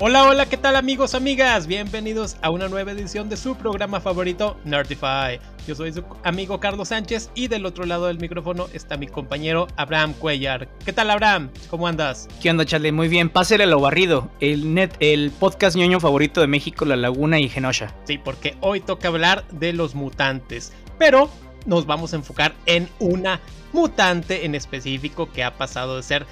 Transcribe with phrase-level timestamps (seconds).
[0.00, 1.66] Hola, hola, ¿qué tal amigos, amigas?
[1.66, 5.40] Bienvenidos a una nueva edición de su programa favorito, Nerdify.
[5.66, 9.66] Yo soy su amigo Carlos Sánchez y del otro lado del micrófono está mi compañero
[9.74, 10.68] Abraham Cuellar.
[10.84, 11.50] ¿Qué tal, Abraham?
[11.68, 12.28] ¿Cómo andas?
[12.40, 12.92] ¿Qué onda, Charlie?
[12.92, 13.28] Muy bien.
[13.28, 14.30] Pásale lo barrido.
[14.38, 17.92] El net, el podcast ñoño favorito de México, La Laguna y Genosha.
[18.04, 20.72] Sí, porque hoy toca hablar de los mutantes.
[20.96, 21.28] Pero
[21.66, 23.40] nos vamos a enfocar en una
[23.72, 26.24] mutante en específico que ha pasado de ser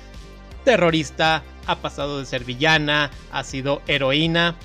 [0.66, 4.57] terrorista, ha pasado de ser villana, ha sido heroína,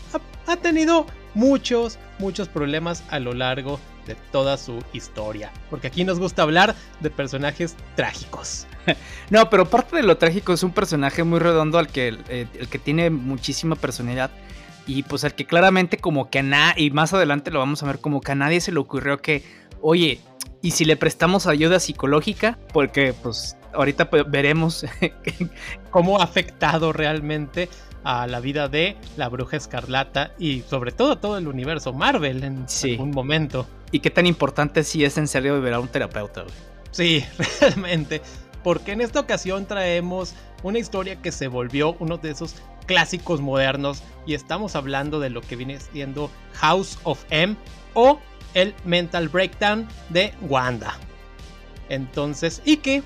[0.48, 1.06] ha, tenido
[1.36, 5.54] muchos, muchos problemas a lo largo de toda su historia.
[5.70, 8.68] Porque aquí nos gusta hablar de personajes trágicos.
[9.30, 12.68] No, pero parte de lo trágico es un personaje muy redondo al que, eh, el
[12.68, 14.32] que tiene muchísima personalidad.
[14.88, 17.86] Y pues al que claramente como que a nadie, y más adelante lo vamos a
[17.86, 19.44] ver, como que a nadie se le ocurrió que,
[19.82, 20.20] oye,
[20.62, 22.58] ¿y si le prestamos ayuda psicológica?
[22.74, 24.86] Porque pues ahorita pues, veremos
[25.92, 27.70] cómo ha afectado realmente
[28.04, 32.44] a la vida de la bruja escarlata y sobre todo a todo el universo Marvel
[32.44, 33.68] en algún momento.
[33.92, 36.46] Y qué tan importante si es en serio ver a un terapeuta.
[36.92, 37.24] Sí,
[37.62, 38.22] realmente.
[38.64, 44.04] Porque en esta ocasión traemos una historia que se volvió uno de esos clásicos modernos
[44.26, 47.56] y estamos hablando de lo que viene siendo House of M
[47.94, 48.20] o
[48.54, 50.96] el Mental Breakdown de Wanda.
[51.90, 53.04] Entonces, y que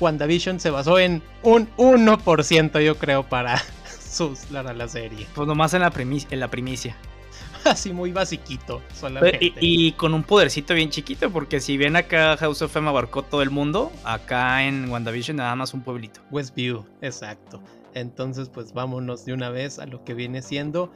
[0.00, 3.62] WandaVision se basó en un 1%, yo creo, para
[4.10, 5.26] sus, la, la serie.
[5.34, 6.96] Pues nomás en la, en la primicia.
[7.64, 9.38] Así muy basiquito, solamente.
[9.40, 13.22] Y, y, con un podercito bien chiquito, porque si bien acá House of M abarcó
[13.22, 16.20] todo el mundo, acá en WandaVision nada más un pueblito.
[16.30, 17.62] Westview, exacto.
[17.94, 20.92] Entonces, pues vámonos de una vez a lo que viene siendo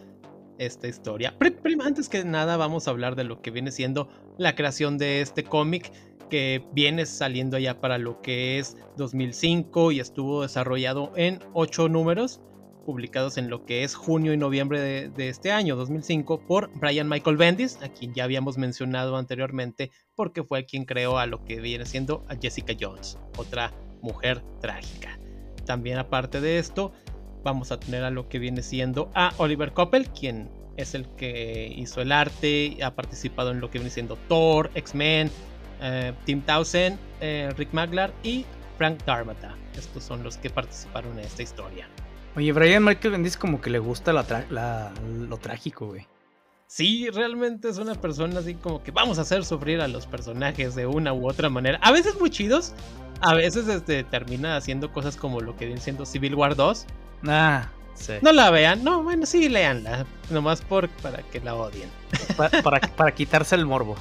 [0.59, 1.35] esta historia.
[1.85, 5.45] antes que nada, vamos a hablar de lo que viene siendo la creación de este
[5.45, 5.93] cómic
[6.29, 12.41] que viene saliendo ya para lo que es 2005 y estuvo desarrollado en 8 números
[12.89, 17.37] publicados en lo que es junio y noviembre de, este año 2005 por Brian Michael
[17.37, 21.85] Bendis, a quien ya habíamos mencionado anteriormente porque fue quien creó a lo que viene
[21.85, 25.19] siendo a Jessica Jones, otra mujer trágica.
[25.67, 26.93] También aparte de esto,
[27.45, 31.71] vamos a tener a lo que viene siendo a Oliver Coppel, quien es el que
[31.77, 35.31] hizo el arte, ha participado en lo que viene siendo Thor, X-Men,
[35.81, 38.45] eh, Tim Townsend, eh, Rick Maglar y
[38.77, 39.55] Frank Darmata.
[39.77, 41.89] Estos son los que participaron en esta historia.
[42.37, 46.07] Oye, Brian Michael Bendis como que le gusta lo trágico, güey.
[46.69, 50.75] Sí, realmente es una persona así como que vamos a hacer sufrir a los personajes
[50.75, 51.79] de una u otra manera.
[51.83, 52.75] A veces muy chidos,
[53.23, 56.87] a veces este, termina haciendo cosas como lo que viene siendo Civil War 2.
[57.27, 58.13] Ah, sí.
[58.21, 61.89] No la vean, no, bueno, sí, leanla, nomás por, para que la odien.
[62.37, 63.97] para, para quitarse el morbo.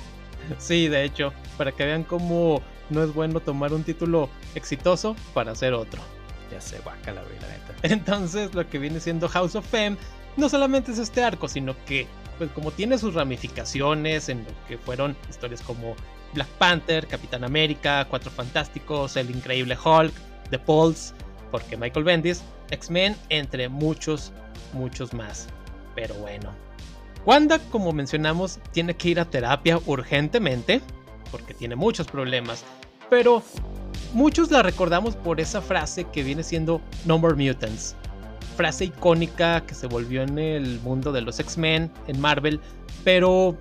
[0.57, 5.51] Sí, de hecho, para que vean cómo no es bueno tomar un título exitoso para
[5.51, 6.01] hacer otro.
[6.51, 7.73] Ya sé, guaca la neta.
[7.83, 9.97] Entonces, lo que viene siendo House of Fame
[10.37, 14.77] no solamente es este arco, sino que, pues, como tiene sus ramificaciones en lo que
[14.77, 15.95] fueron historias como
[16.33, 20.13] Black Panther, Capitán América, Cuatro Fantásticos, El Increíble Hulk,
[20.49, 21.13] The Pulse,
[21.51, 24.31] porque Michael Bendis, X-Men, entre muchos,
[24.73, 25.47] muchos más.
[25.95, 26.51] Pero bueno,
[27.27, 30.81] Wanda, como mencionamos, tiene que ir a terapia urgentemente
[31.29, 32.63] porque tiene muchos problemas,
[33.09, 33.43] pero
[34.13, 37.97] muchos la recordamos por esa frase que viene siendo No More Mutants.
[38.55, 42.61] Frase icónica que se volvió en el mundo de los X-Men, en Marvel,
[43.03, 43.57] pero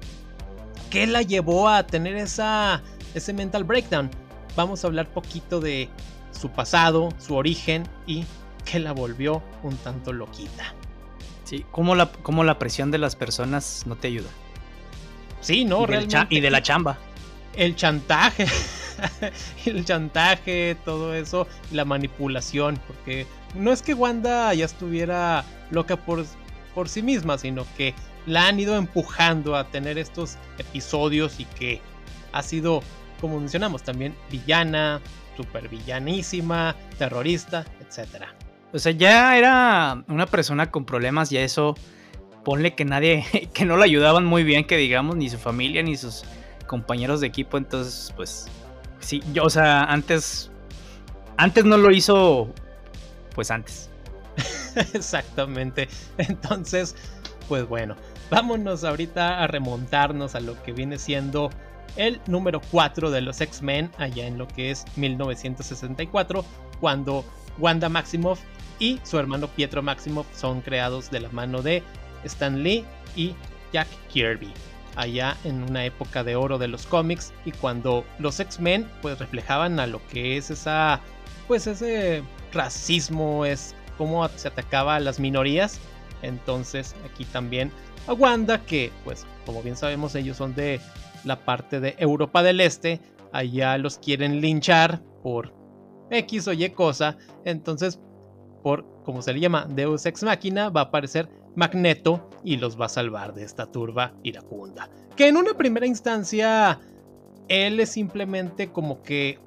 [0.88, 2.81] ¿qué la llevó a tener esa,
[3.15, 4.09] ese mental breakdown?
[4.54, 5.88] Vamos a hablar poquito de
[6.31, 8.25] su pasado, su origen y
[8.65, 10.72] qué la volvió un tanto loquita.
[11.47, 14.29] Sí, cómo la, cómo la presión de las personas no te ayuda.
[15.41, 16.27] Sí, no, y realmente.
[16.31, 16.99] y de la chamba.
[17.55, 18.47] El chantaje.
[19.67, 26.27] el chantaje, todo eso, la manipulación, porque no es que Wanda ya estuviera loca por,
[26.75, 27.95] por sí misma, sino que
[28.27, 31.81] la han ido empujando a tener estos episodios y que
[32.33, 32.83] ha sido,
[33.21, 35.01] como mencionamos, también villana,
[35.37, 38.34] super villanísima, terrorista, etcétera.
[38.77, 41.75] O sea, ya era una persona con problemas y eso,
[42.45, 43.25] ponle que nadie,
[43.55, 46.25] que no le ayudaban muy bien, que digamos, ni su familia, ni sus
[46.67, 48.49] compañeros de equipo, entonces, pues,
[49.01, 50.51] sí, yo, o sea, antes,
[51.39, 52.53] antes no lo hizo,
[53.34, 53.89] pues antes.
[54.93, 55.89] Exactamente,
[56.19, 56.97] entonces,
[57.49, 57.97] pues bueno,
[58.31, 61.49] vámonos ahorita a remontarnos a lo que viene siendo
[61.97, 66.45] el número 4 de los X-Men, allá en lo que es 1964,
[66.78, 67.25] cuando
[67.59, 68.39] Wanda Maximoff
[68.78, 71.83] y su hermano Pietro Maximoff son creados de la mano de
[72.25, 72.84] Stan Lee
[73.15, 73.34] y
[73.73, 74.53] Jack Kirby.
[74.97, 79.78] Allá en una época de oro de los cómics y cuando los X-Men pues reflejaban
[79.78, 81.01] a lo que es esa
[81.47, 85.78] pues ese racismo, es cómo se atacaba a las minorías
[86.23, 87.71] Entonces aquí también
[88.07, 90.81] a Wanda, que pues como bien sabemos ellos son de
[91.25, 93.01] la parte de Europa del Este,
[93.33, 95.53] allá los quieren linchar por
[96.11, 97.99] X o Y cosa, entonces
[98.66, 102.86] por como se le llama Deus Ex Machina va a aparecer Magneto y los va
[102.86, 104.91] a salvar de esta turba iracunda.
[105.15, 106.80] Que en una primera instancia
[107.47, 109.39] él es simplemente como que,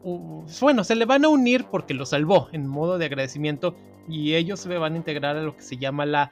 [0.62, 3.76] bueno, se le van a unir porque lo salvó en modo de agradecimiento
[4.08, 6.32] y ellos se van a integrar a lo que se llama la,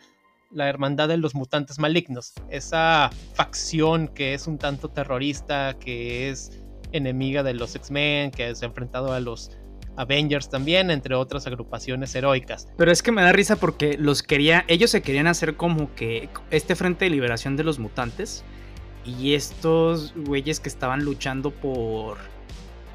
[0.50, 2.36] la Hermandad de los Mutantes Malignos.
[2.50, 6.64] Esa facción que es un tanto terrorista, que es
[6.94, 9.52] enemiga de los X-Men, que se ha enfrentado a los
[9.98, 12.68] Avengers también, entre otras agrupaciones heroicas.
[12.78, 16.30] Pero es que me da risa porque los quería, ellos se querían hacer como que
[16.52, 18.44] este frente de liberación de los mutantes
[19.06, 22.18] y estos güeyes que estaban luchando por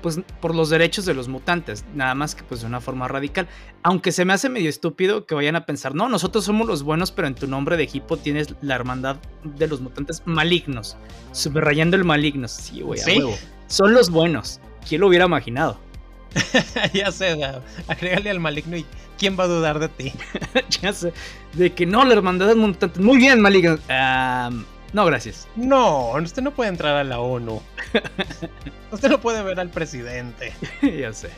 [0.03, 3.47] pues por los derechos de los mutantes, nada más que pues de una forma radical.
[3.85, 7.13] Aunque se me hace medio estúpido que vayan a pensar, no, nosotros somos los buenos,
[7.13, 10.97] pero en tu nombre de equipo tienes la hermandad de los mutantes malignos,
[11.31, 12.51] subrayando el malignos.
[12.51, 13.39] Sí, güey, a huevo.
[13.69, 14.61] Son los buenos.
[14.87, 15.79] ¿Quién lo hubiera imaginado?
[16.93, 17.39] ya sé,
[17.89, 18.87] agrégale al maligno y
[19.19, 20.13] ¿quién va a dudar de ti?
[20.83, 21.13] ya sé.
[21.53, 23.01] De que no, la hermandad mutantes.
[23.01, 23.79] Muy bien, maligno.
[24.93, 25.49] No, gracias.
[25.57, 27.63] No, usted no puede entrar a la ONU.
[28.93, 30.53] usted no puede ver al presidente.
[30.83, 31.31] ya sé.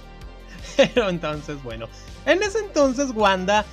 [0.77, 1.89] Pero entonces, bueno.
[2.27, 3.65] En ese entonces, Wanda,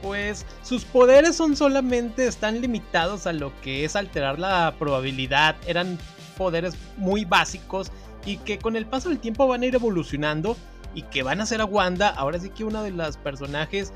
[0.00, 5.56] pues sus poderes son solamente, están limitados a lo que es alterar la probabilidad.
[5.66, 5.98] Eran
[6.36, 7.90] poderes muy básicos
[8.26, 10.56] y que con el paso del tiempo van a ir evolucionando
[10.94, 13.92] y que van a hacer a Wanda ahora sí que una de las personajes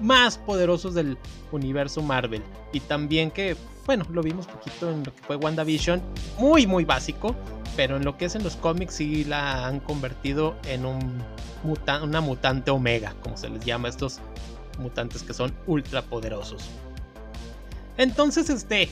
[0.00, 1.18] más poderosos del
[1.50, 2.42] universo Marvel.
[2.72, 3.56] Y también que
[3.86, 6.00] bueno, lo vimos poquito en lo que fue WandaVision,
[6.38, 7.34] muy muy básico,
[7.76, 11.22] pero en lo que es en los cómics sí la han convertido en un
[12.02, 14.20] una mutante omega, como se les llama a estos
[14.78, 16.68] mutantes que son ultra poderosos.
[17.96, 18.88] Entonces, este,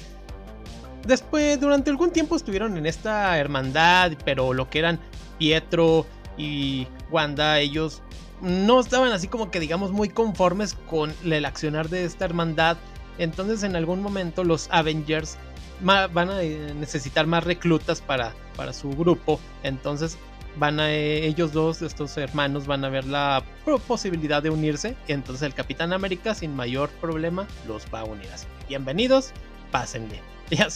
[1.06, 4.99] después, durante algún tiempo estuvieron en esta hermandad, pero lo que eran
[5.38, 6.06] Pietro
[6.37, 8.02] y Wanda, ellos
[8.41, 12.79] no estaban así como que digamos muy conformes con el accionar de esta hermandad
[13.20, 15.37] entonces en algún momento los Avengers
[15.82, 19.38] van a eh, necesitar más reclutas para, para su grupo.
[19.62, 20.19] Entonces
[20.56, 23.44] van a eh, ellos dos, estos hermanos, van a ver la
[23.87, 24.97] posibilidad de unirse.
[25.06, 28.47] Entonces el Capitán América sin mayor problema los va a unir así.
[28.69, 29.32] Bienvenidos,
[29.70, 30.29] pásenle.
[30.56, 30.69] Ya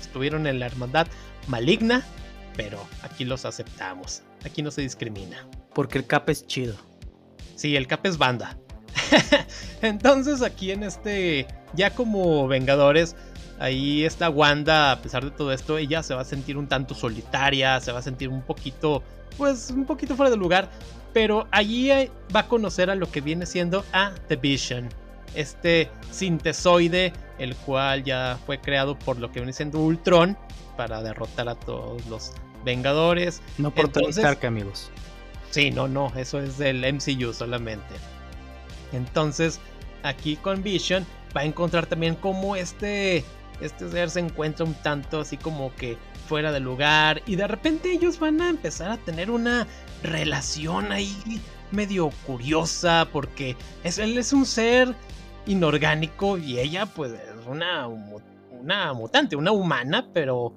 [0.00, 1.06] estuvieron en la hermandad
[1.46, 2.04] maligna,
[2.56, 4.22] pero aquí los aceptamos.
[4.44, 5.46] Aquí no se discrimina.
[5.74, 6.74] Porque el Cap es chido.
[7.54, 8.56] Sí, el Cap es banda.
[9.82, 13.16] Entonces aquí en este, ya como Vengadores,
[13.58, 16.94] ahí está Wanda, a pesar de todo esto, ella se va a sentir un tanto
[16.94, 19.02] solitaria, se va a sentir un poquito,
[19.38, 20.68] pues un poquito fuera de lugar,
[21.12, 21.88] pero allí
[22.34, 24.88] va a conocer a lo que viene siendo a The Vision,
[25.34, 30.36] este sintesoide, el cual ya fue creado por lo que viene siendo Ultron
[30.76, 32.32] para derrotar a todos los
[32.64, 33.42] Vengadores.
[33.58, 34.90] No por Tony Stark, amigos.
[35.50, 37.94] Sí, no, no, eso es del MCU solamente.
[38.92, 39.58] Entonces,
[40.02, 41.04] aquí con Vision
[41.36, 43.24] va a encontrar también cómo este,
[43.60, 45.98] este ser se encuentra un tanto así como que
[46.28, 49.66] fuera de lugar y de repente ellos van a empezar a tener una
[50.02, 51.40] relación ahí
[51.72, 54.94] medio curiosa porque es, él es un ser
[55.46, 60.52] inorgánico y ella pues es una, una mutante, una humana, pero...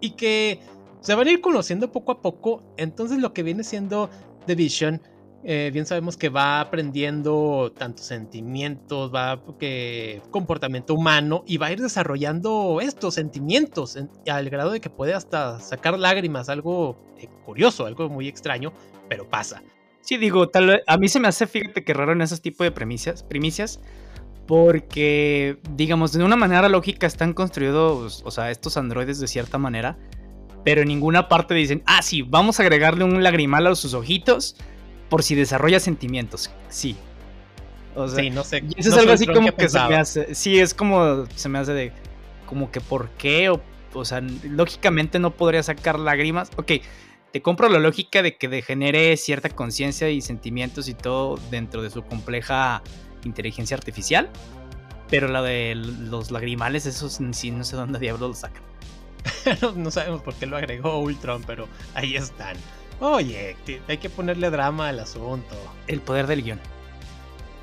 [0.00, 0.60] y que
[1.00, 4.10] se van a ir conociendo poco a poco, entonces lo que viene siendo
[4.46, 5.00] The Vision
[5.42, 11.72] eh, bien sabemos que va aprendiendo tantos sentimientos, va que comportamiento humano y va a
[11.72, 13.98] ir desarrollando estos sentimientos
[14.30, 18.72] al grado de que puede hasta sacar lágrimas, algo eh, curioso, algo muy extraño,
[19.08, 19.62] pero pasa.
[20.02, 22.70] Sí, digo, tal a mí se me hace, fíjate que raro en esos tipos de
[22.70, 23.80] premisas, primicias,
[24.50, 29.96] porque, digamos, de una manera lógica están construidos, o sea, estos androides de cierta manera,
[30.64, 34.56] pero en ninguna parte dicen, ah, sí, vamos a agregarle un lagrimal a sus ojitos
[35.08, 36.50] por si desarrolla sentimientos.
[36.68, 36.96] Sí.
[37.94, 38.64] O sea, sí, no sé.
[38.76, 40.34] Y eso es algo así como que se me hace.
[40.34, 41.26] Sí, es como.
[41.36, 41.92] Se me hace de.
[42.46, 43.50] Como que por qué.
[43.50, 43.62] O,
[43.94, 46.50] o sea, lógicamente no podría sacar lágrimas.
[46.56, 46.72] Ok,
[47.30, 51.90] te compro la lógica de que degenere cierta conciencia y sentimientos y todo dentro de
[51.90, 52.82] su compleja
[53.24, 54.28] inteligencia artificial.
[55.08, 58.62] Pero la de los lagrimales, esos sí no sé dónde diablos lo sacan.
[59.76, 62.56] no sabemos por qué lo agregó Ultron, pero ahí están.
[63.00, 63.56] Oye,
[63.88, 65.56] hay que ponerle drama al asunto.
[65.86, 66.60] El poder del guion.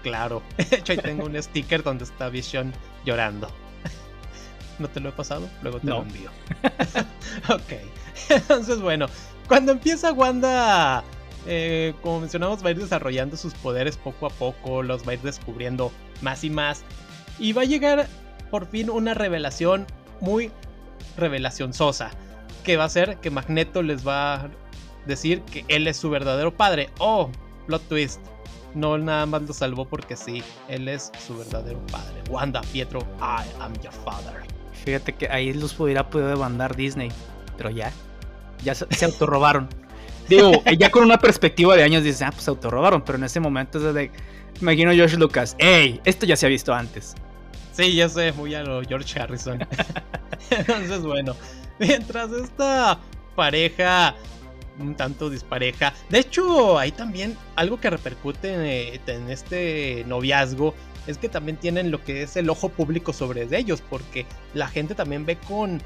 [0.04, 0.42] Claro.
[0.58, 2.74] De hecho, ahí tengo un sticker donde está Vision
[3.06, 3.48] llorando.
[4.80, 5.48] ¿No te lo he pasado?
[5.62, 6.32] Luego te lo envío.
[7.50, 7.74] ok.
[8.30, 9.08] Entonces, bueno,
[9.48, 11.04] cuando empieza Wanda,
[11.48, 15.14] eh, como mencionamos, va a ir desarrollando sus poderes poco a poco, los va a
[15.16, 16.84] ir descubriendo más y más.
[17.40, 18.08] Y va a llegar
[18.52, 19.88] por fin una revelación
[20.20, 20.52] muy
[21.16, 22.12] revelación sosa.
[22.64, 24.50] Que va a ser que Magneto les va a
[25.06, 26.90] decir que él es su verdadero padre.
[27.00, 27.30] Oh,
[27.66, 28.20] plot twist.
[28.74, 32.22] No nada más lo salvó porque sí, él es su verdadero padre.
[32.30, 34.44] Wanda, Pietro, I am your father.
[34.84, 37.10] Fíjate que ahí los pudiera poder demandar Disney,
[37.56, 37.92] pero ya,
[38.64, 39.70] ya se, se autorrobaron.
[40.28, 43.40] Digo, ya con una perspectiva de años dices, ah, pues se autorrobaron, pero en ese
[43.40, 44.12] momento es de,
[44.62, 47.16] imagino George Lucas, hey, esto ya se ha visto antes.
[47.72, 49.60] Sí, ya sé, muy a lo George Harrison.
[50.50, 51.36] Entonces, bueno,
[51.80, 53.00] mientras esta
[53.36, 54.16] pareja
[54.80, 55.94] un tanto dispareja.
[56.10, 60.74] De hecho, hay también algo que repercute en, en, este noviazgo.
[61.08, 63.82] Es que también tienen lo que es el ojo público sobre ellos.
[63.90, 65.82] Porque la gente también ve con,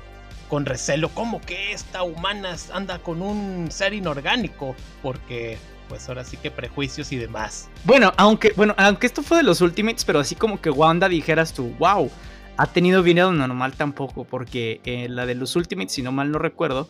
[0.51, 4.75] con recelo como que esta humana anda con un ser inorgánico.
[5.01, 7.69] Porque pues ahora sí que prejuicios y demás.
[7.85, 11.53] Bueno, aunque, bueno, aunque esto fue de los Ultimates, pero así como que Wanda dijeras
[11.53, 12.11] tú, wow,
[12.57, 16.37] ha tenido vida normal tampoco, porque eh, la de los Ultimates, si no mal no
[16.37, 16.89] recuerdo,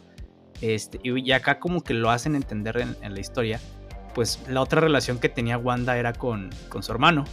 [0.61, 3.59] este, y acá como que lo hacen entender en, la historia,
[4.15, 7.25] pues la otra relación que tenía Wanda era con, con su hermano.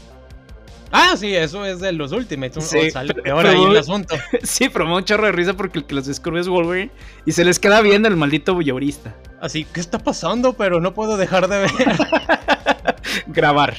[0.91, 2.65] Ah, sí, eso es de los Ultimates.
[2.65, 4.15] Sí, sale peor ahí el asunto.
[4.43, 6.91] sí, pero me un chorro de risa porque el que los descubre es Wolverine
[7.27, 9.15] y se les queda viendo el maldito bulleurista.
[9.41, 10.55] Así, ¿qué está pasando?
[10.55, 11.71] Pero no puedo dejar de ver.
[13.27, 13.77] grabar.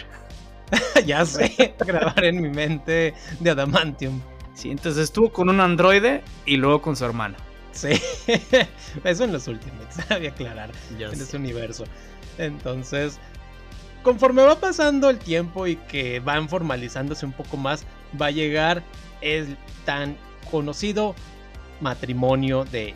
[1.06, 4.22] ya sé, grabar en mi mente de Adamantium.
[4.54, 7.36] Sí, entonces estuvo con un androide y luego con su hermano.
[7.72, 7.90] Sí,
[9.04, 11.86] eso en los Ultimates, había aclarar en ese universo.
[12.38, 13.20] Entonces,
[14.04, 17.86] conforme va pasando el tiempo y que van formalizándose un poco más,
[18.20, 18.84] va a llegar
[19.22, 20.18] el tan
[20.50, 21.16] conocido
[21.82, 22.94] matrimonio de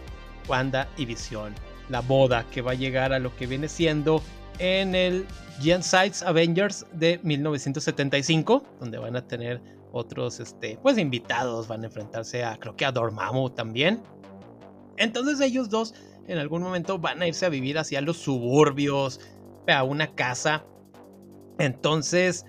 [0.47, 1.53] Wanda y Visión.
[1.89, 4.21] La boda que va a llegar a lo que viene siendo
[4.59, 5.25] en el
[5.59, 12.43] Sides Avengers de 1975, donde van a tener otros este, pues invitados, van a enfrentarse
[12.43, 14.01] a creo que a Dormammu también.
[14.97, 15.93] Entonces ellos dos
[16.27, 19.19] en algún momento van a irse a vivir hacia los suburbios,
[19.67, 20.65] a una casa.
[21.57, 22.45] Entonces,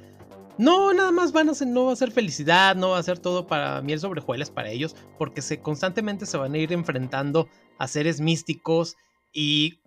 [0.56, 3.18] no, nada más van a ser, no va a ser felicidad, no va a ser
[3.18, 7.48] todo para miel sobre hojuelas para ellos, porque se, constantemente se van a ir enfrentando
[7.78, 8.96] a seres místicos
[9.32, 9.80] y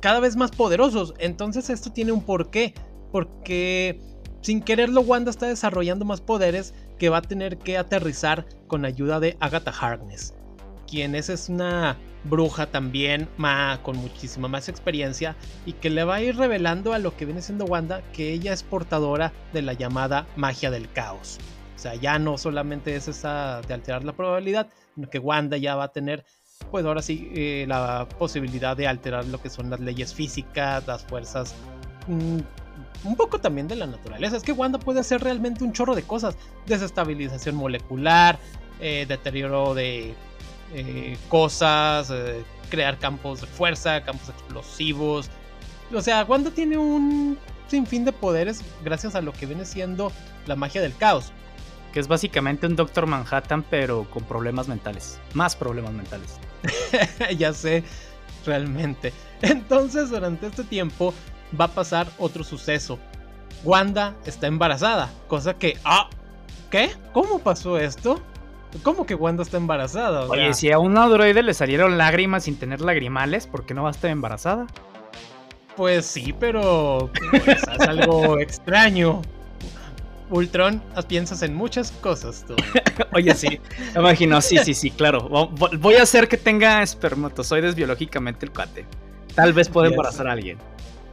[0.00, 1.14] cada vez más poderosos.
[1.18, 2.74] Entonces esto tiene un porqué,
[3.12, 4.00] porque
[4.40, 9.20] sin quererlo Wanda está desarrollando más poderes que va a tener que aterrizar con ayuda
[9.20, 10.34] de Agatha Harkness
[10.86, 13.28] quien es, es una bruja también
[13.82, 15.36] con muchísima más experiencia
[15.66, 18.52] y que le va a ir revelando a lo que viene siendo Wanda que ella
[18.52, 21.38] es portadora de la llamada magia del caos.
[21.76, 25.76] O sea, ya no solamente es esa de alterar la probabilidad, sino que Wanda ya
[25.76, 26.24] va a tener,
[26.70, 31.04] pues ahora sí, eh, la posibilidad de alterar lo que son las leyes físicas, las
[31.04, 31.54] fuerzas,
[32.06, 32.38] mm,
[33.04, 34.36] un poco también de la naturaleza.
[34.36, 38.38] Es que Wanda puede hacer realmente un chorro de cosas, desestabilización molecular,
[38.80, 40.14] eh, deterioro de
[40.72, 45.30] eh, cosas, eh, crear campos de fuerza, campos explosivos.
[45.92, 50.12] O sea, Wanda tiene un sinfín de poderes gracias a lo que viene siendo
[50.46, 51.32] la magia del caos.
[51.92, 55.20] Que es básicamente un Doctor Manhattan, pero con problemas mentales.
[55.32, 56.38] Más problemas mentales.
[57.38, 57.84] ya sé,
[58.44, 59.12] realmente.
[59.42, 61.14] Entonces, durante este tiempo
[61.58, 62.98] va a pasar otro suceso.
[63.62, 65.78] Wanda está embarazada, cosa que...
[65.84, 66.08] Ah,
[66.70, 66.90] ¿qué?
[67.12, 68.20] ¿Cómo pasó esto?
[68.82, 70.26] ¿Cómo que Wanda está embarazada?
[70.26, 73.90] Oye, si a un androide le salieron lágrimas sin tener lagrimales, ¿por qué no va
[73.90, 74.66] a estar embarazada?
[75.76, 79.22] Pues sí, pero pues, es algo extraño.
[80.30, 82.56] Ultron, piensas en muchas cosas tú.
[83.12, 83.60] Oye, sí,
[83.94, 85.28] me imagino, sí, sí, sí, claro.
[85.28, 88.86] Voy a hacer que tenga espermatozoides biológicamente el cuate.
[89.34, 90.58] Tal vez pueda embarazar a alguien.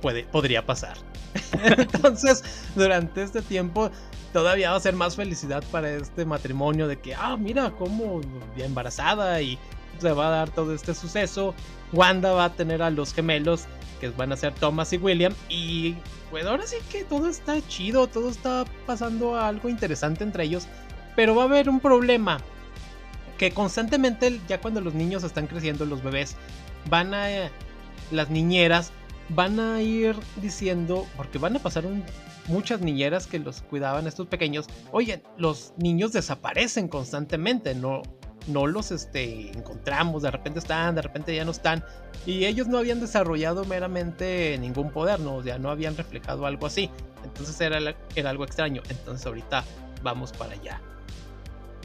[0.02, 0.98] Puede, podría pasar.
[1.64, 2.44] Entonces,
[2.76, 3.92] durante este tiempo
[4.34, 8.22] todavía va a ser más felicidad para este matrimonio de que, ah, mira cómo
[8.58, 9.58] embarazada y
[10.00, 11.54] se va a dar todo este suceso.
[11.94, 13.66] Wanda va a tener a los gemelos
[14.00, 15.96] que van a ser Thomas y William y
[16.32, 20.68] pues ahora sí que todo está chido, todo está pasando algo interesante entre ellos,
[21.16, 22.40] pero va a haber un problema
[23.38, 26.36] que constantemente ya cuando los niños están creciendo, los bebés
[26.90, 27.28] van a
[28.12, 28.92] las niñeras
[29.34, 31.84] van a ir diciendo porque van a pasar
[32.48, 38.02] muchas niñeras que los cuidaban estos pequeños, oye, los niños desaparecen constantemente, no,
[38.48, 41.84] no los este, encontramos, de repente están, de repente ya no están,
[42.26, 46.90] y ellos no habían desarrollado meramente ningún poder, no, ya no habían reflejado algo así,
[47.24, 49.64] entonces era, era algo extraño, entonces ahorita
[50.04, 50.82] vamos para allá.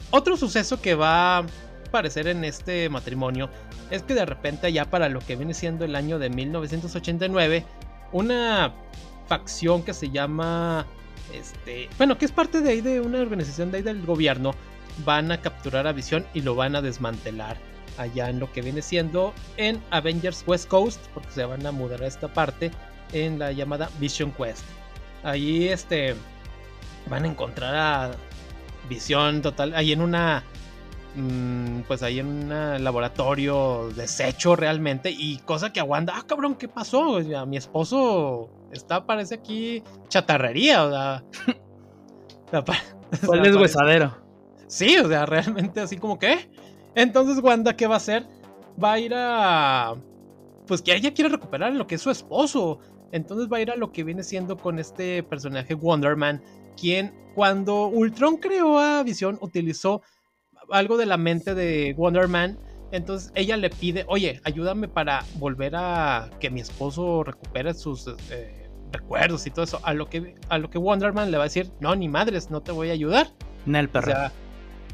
[0.09, 1.45] Otro suceso que va
[1.87, 3.49] a aparecer en este matrimonio
[3.89, 7.65] es que de repente ya para lo que viene siendo el año de 1989,
[8.11, 8.73] una
[9.27, 10.85] facción que se llama,
[11.33, 14.53] este, bueno, que es parte de ahí de una organización de ahí del gobierno,
[15.05, 17.57] van a capturar a Visión y lo van a desmantelar
[17.97, 22.03] allá en lo que viene siendo en Avengers West Coast, porque se van a mudar
[22.03, 22.71] a esta parte
[23.13, 24.63] en la llamada Vision Quest.
[25.23, 26.15] Ahí este
[27.09, 28.11] van a encontrar a
[28.89, 30.43] Visión total, ahí en una
[31.17, 36.67] mm, pues ahí en un laboratorio deshecho realmente y cosa que aguanta, ah cabrón, ¿qué
[36.67, 37.19] pasó?
[37.45, 41.23] mi esposo está parece aquí chatarrería, o sea,
[43.25, 44.15] ¿Cuál es huesadero?
[44.67, 46.49] Sí, o sea, realmente así como que.
[46.95, 48.27] Entonces, Wanda, ¿qué va a hacer?
[48.81, 49.95] Va a ir a.
[50.65, 52.79] Pues que ella quiere recuperar lo que es su esposo.
[53.11, 56.43] Entonces va a ir a lo que viene siendo con este personaje Wonderman,
[56.75, 60.01] quien cuando Ultron creó a Visión utilizó
[60.71, 62.57] algo de la mente de Wonderman.
[62.91, 68.69] Entonces ella le pide, oye, ayúdame para volver a que mi esposo recupere sus eh,
[68.91, 69.79] recuerdos y todo eso.
[69.83, 72.61] A lo que a lo que Wonderman le va a decir, no, ni madres, no
[72.61, 73.27] te voy a ayudar.
[73.65, 74.11] Nel perro.
[74.11, 74.31] O sea,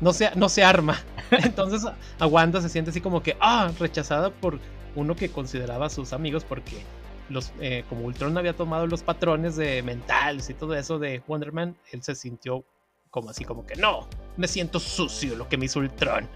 [0.01, 0.99] no se, no se arma.
[1.31, 1.85] Entonces
[2.19, 4.59] a Wanda se siente así como que, ah, rechazada por
[4.95, 6.83] uno que consideraba a sus amigos porque
[7.29, 11.75] los, eh, como Ultron había tomado los patrones de mentales y todo eso de Wonderman,
[11.91, 12.65] él se sintió
[13.13, 16.27] como así como que no, me siento sucio lo que me hizo Ultron.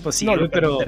[0.00, 0.78] Pues sí, pero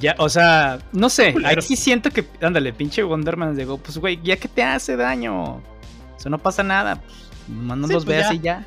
[0.00, 4.36] ya, o sea, no sé, aquí siento que, ándale, pinche Wonderman digo, pues güey, ya
[4.36, 5.60] que te hace daño,
[6.16, 7.16] eso no pasa nada, pues,
[7.48, 8.64] no los pues veas y ya.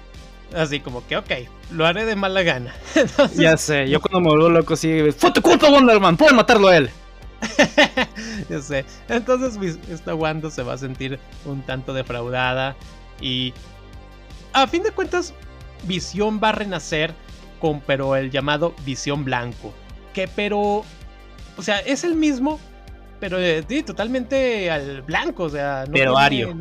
[0.54, 1.32] Así como que, ok,
[1.72, 2.76] lo haré de mala gana.
[3.36, 6.76] Ya sé, yo cuando me vuelvo loco, sí, fue tu culpa, Wonderman, puedes matarlo a
[6.76, 6.90] él.
[8.50, 8.84] ya sé.
[9.08, 12.76] Entonces, esta Wanda se va a sentir un tanto defraudada.
[13.22, 13.54] Y
[14.54, 15.34] a fin de cuentas,
[15.84, 17.14] Visión va a renacer
[17.60, 19.74] con, pero el llamado Visión Blanco.
[20.14, 20.84] Que, pero,
[21.58, 22.60] o sea, es el mismo,
[23.20, 26.56] pero eh, totalmente al blanco, o sea, no pero Ario.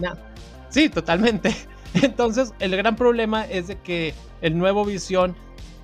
[0.68, 1.54] Sí, totalmente.
[1.94, 5.34] Entonces, el gran problema es de que el nuevo Visión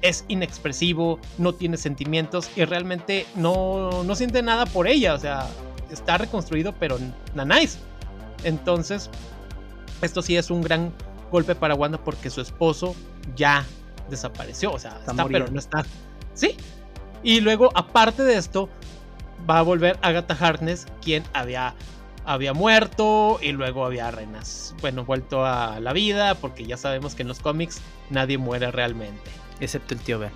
[0.03, 5.15] es inexpresivo, no tiene sentimientos y realmente no, no siente nada por ella.
[5.15, 5.49] O sea,
[5.91, 6.99] está reconstruido, pero
[7.35, 7.79] nice.
[8.45, 9.11] Entonces,
[10.03, 10.93] esto sí es un gran
[11.31, 12.95] golpe para Wanda porque su esposo
[13.35, 13.65] ya
[14.09, 14.73] desapareció.
[14.73, 15.85] O sea, está, pero no está.
[16.35, 16.57] Sí.
[17.23, 18.69] Y luego, aparte de esto,
[19.49, 21.75] va a volver Agatha Harkness, quien había
[22.27, 27.23] había muerto y luego había renas, bueno, vuelto a la vida, porque ya sabemos que
[27.23, 29.31] en los cómics nadie muere realmente.
[29.61, 30.33] Excepto el tío Ben.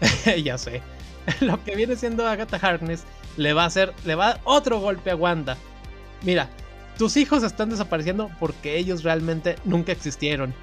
[0.44, 0.80] ya sé.
[1.40, 3.04] Lo que viene siendo Agatha Harkness
[3.36, 5.56] le va a hacer, le va a dar otro golpe a Wanda.
[6.22, 6.48] Mira,
[7.02, 10.54] tus hijos están desapareciendo porque ellos realmente nunca existieron.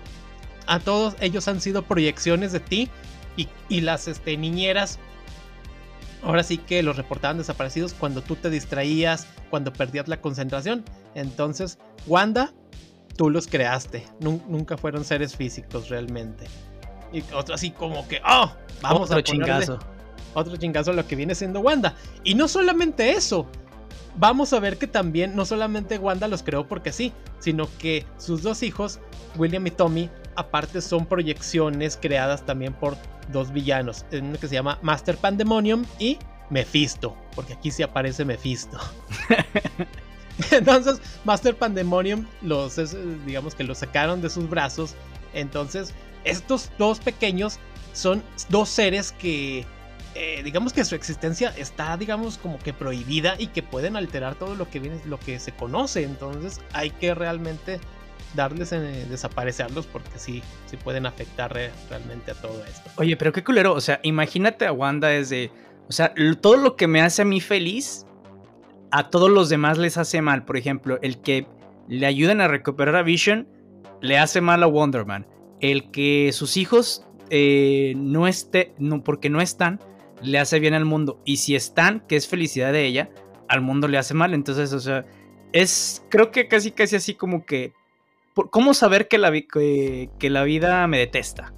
[0.68, 2.90] A todos ellos han sido proyecciones de ti
[3.36, 5.00] y, y las este, niñeras
[6.24, 10.86] ahora sí que los reportaban desaparecidos cuando tú te distraías, cuando perdías la concentración.
[11.14, 12.54] Entonces, Wanda,
[13.18, 14.06] tú los creaste.
[14.22, 16.46] nunca fueron seres físicos realmente.
[17.12, 18.50] Y otro así como que, oh,
[18.82, 19.78] vamos otro a chingazo.
[20.36, 21.96] Otro chingazo lo que viene siendo Wanda.
[22.24, 23.46] Y no solamente eso.
[24.20, 28.44] Vamos a ver que también no solamente Wanda los creó porque sí, sino que sus
[28.44, 29.00] dos hijos,
[29.38, 32.98] William y Tommy, aparte son proyecciones creadas también por
[33.32, 36.18] dos villanos, uno que se llama Master Pandemonium y
[36.50, 38.78] Mephisto, porque aquí sí aparece Mephisto.
[40.52, 42.76] Entonces, Master Pandemonium los
[43.26, 44.96] digamos que los sacaron de sus brazos.
[45.34, 45.94] Entonces,
[46.26, 47.58] estos dos pequeños
[47.94, 49.66] son dos seres que
[50.20, 54.54] eh, digamos que su existencia está digamos como que prohibida y que pueden alterar todo
[54.56, 57.80] lo que viene lo que se conoce entonces hay que realmente
[58.36, 61.54] darles eh, desaparecerlos porque sí, sí pueden afectar
[61.90, 62.90] realmente a todo esto.
[62.98, 65.52] Oye, pero qué culero, o sea, imagínate a Wanda desde,
[65.88, 68.06] o sea, todo lo que me hace a mí feliz,
[68.92, 70.46] a todos los demás les hace mal.
[70.46, 71.48] Por ejemplo, el que
[71.88, 73.48] le ayuden a recuperar a Vision,
[74.02, 75.28] le hace mal a Wonder Man.
[75.60, 79.80] El que sus hijos eh, no esté, no, porque no están,
[80.22, 81.22] le hace bien al mundo.
[81.26, 83.10] Y si están, que es felicidad de ella,
[83.48, 84.34] al mundo le hace mal.
[84.34, 85.06] Entonces, o sea,
[85.54, 87.74] es, creo que casi, casi así como que
[88.50, 91.54] ¿Cómo saber que la, que, la vida me detesta?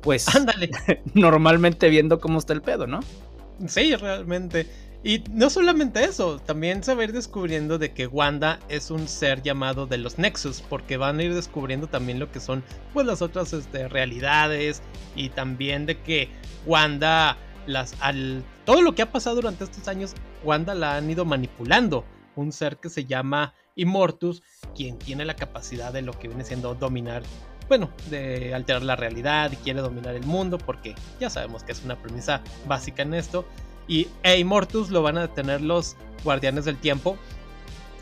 [0.00, 0.70] Pues ándale.
[1.14, 3.00] normalmente viendo cómo está el pedo, ¿no?
[3.66, 4.66] Sí, realmente.
[5.04, 9.98] Y no solamente eso, también ir descubriendo de que Wanda es un ser llamado de
[9.98, 13.88] los Nexus, porque van a ir descubriendo también lo que son pues las otras este,
[13.88, 14.80] realidades
[15.16, 16.28] y también de que
[16.66, 17.94] Wanda las
[18.64, 22.04] todo lo que ha pasado durante estos años Wanda la han ido manipulando,
[22.36, 24.42] un ser que se llama Immortus,
[24.74, 27.22] quien tiene la capacidad de lo que viene siendo dominar,
[27.68, 31.82] bueno, de alterar la realidad y quiere dominar el mundo, porque ya sabemos que es
[31.84, 33.46] una premisa básica en esto.
[33.88, 37.16] Y e Immortus lo van a detener los Guardianes del Tiempo,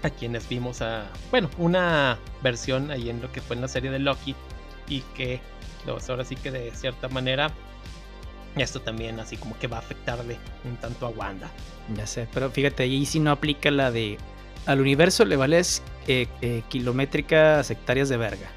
[0.03, 3.91] a quienes vimos a, bueno, una versión ahí en lo que fue en la serie
[3.91, 4.35] de Loki,
[4.89, 5.41] y que
[6.09, 7.51] ahora sí que de cierta manera
[8.57, 11.49] Esto también así como que va a afectarle un tanto a Wanda.
[11.95, 14.19] Ya sé, pero fíjate, ahí sí no aplica la de
[14.67, 18.49] al universo le vales eh, eh, kilométricas hectáreas de verga.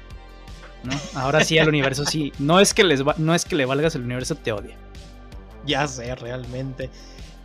[0.82, 0.92] ¿no?
[1.14, 2.32] Ahora sí al universo sí.
[2.38, 4.76] No es que les no es que le valgas el universo te odia.
[5.64, 6.90] Ya sé, realmente.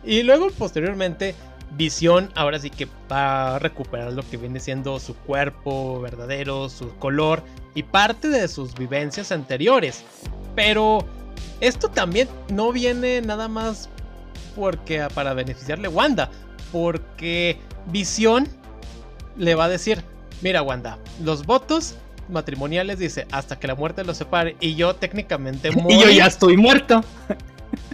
[0.04, 1.34] Y luego posteriormente
[1.72, 6.96] Visión ahora sí que va a recuperar lo que viene siendo su cuerpo verdadero, su
[6.96, 10.04] color y parte de sus vivencias anteriores.
[10.56, 11.06] Pero
[11.60, 13.88] esto también no viene nada más
[14.56, 16.30] porque para beneficiarle a Wanda,
[16.72, 18.48] porque Visión
[19.36, 20.02] le va a decir,
[20.42, 21.96] mira Wanda, los votos
[22.28, 25.88] matrimoniales dice hasta que la muerte los separe y yo técnicamente muero.
[25.90, 27.04] y yo ya estoy muerto.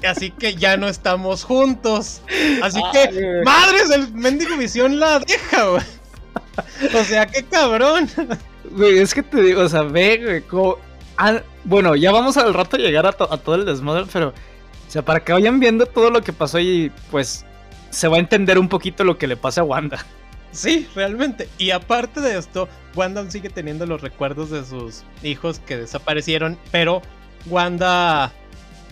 [0.07, 2.23] Así que ya no estamos juntos.
[2.63, 5.83] Así que, madres, el mendigo visión la deja, güey.
[6.95, 8.09] O sea, qué cabrón.
[8.71, 10.77] Güey, es que te digo, o sea, ve, güey, como...
[11.17, 14.29] Ah, bueno, ya vamos al rato a llegar a, todo el desmadre, pero...
[14.29, 17.45] O sea, para que vayan viendo todo lo que pasó y pues
[17.91, 20.05] se va a entender un poquito lo que le pasa a Wanda.
[20.53, 21.49] Sí, realmente.
[21.59, 27.03] Y aparte de esto, Wanda sigue teniendo los recuerdos de sus hijos que desaparecieron, pero
[27.47, 28.33] Wanda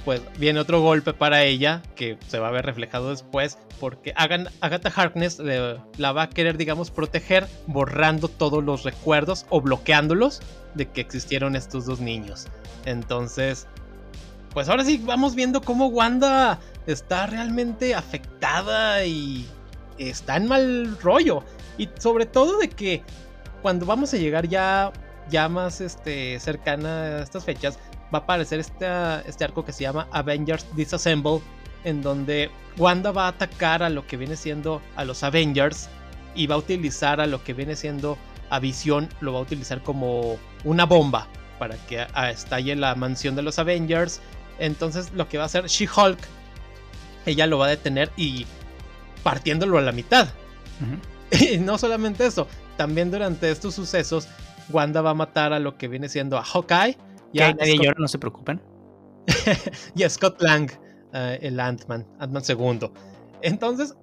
[0.04, 4.92] pues viene otro golpe para ella que se va a ver reflejado después porque Agatha
[4.94, 10.40] Harkness la va a querer, digamos, proteger borrando todos los recuerdos o bloqueándolos
[10.74, 12.46] de que existieron estos dos niños.
[12.84, 13.66] Entonces,
[14.52, 19.46] pues ahora sí vamos viendo cómo Wanda está realmente afectada y
[19.98, 21.42] está en mal rollo.
[21.76, 23.02] Y sobre todo de que
[23.62, 24.92] cuando vamos a llegar ya,
[25.28, 27.78] ya más este, cercana a estas fechas,
[28.14, 28.86] va a aparecer este,
[29.26, 31.40] este arco que se llama Avengers Disassemble,
[31.82, 35.88] en donde Wanda va a atacar a lo que viene siendo a los Avengers
[36.34, 38.16] y va a utilizar a lo que viene siendo
[38.50, 41.26] a Visión, lo va a utilizar como una bomba
[41.58, 44.20] para que estalle la mansión de los Avengers.
[44.58, 46.18] Entonces lo que va a hacer She-Hulk,
[47.26, 48.46] ella lo va a detener y
[49.22, 50.28] partiéndolo a la mitad.
[51.40, 52.46] Y no solamente eso,
[52.76, 54.28] también durante estos sucesos,
[54.68, 56.96] Wanda va a matar a lo que viene siendo a Hawkeye
[57.34, 58.60] ya nadie llora, no se preocupen.
[59.94, 60.70] y a Scott Lang,
[61.12, 62.92] eh, el Ant-Man, Ant-Man segundo.
[63.42, 63.94] Entonces,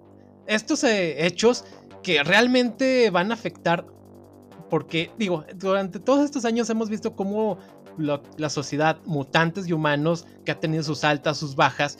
[0.47, 1.65] estos eh, hechos
[2.03, 3.85] que realmente van a afectar,
[4.69, 7.57] porque digo, durante todos estos años hemos visto cómo
[7.97, 11.99] la sociedad, mutantes y humanos, que ha tenido sus altas, sus bajas,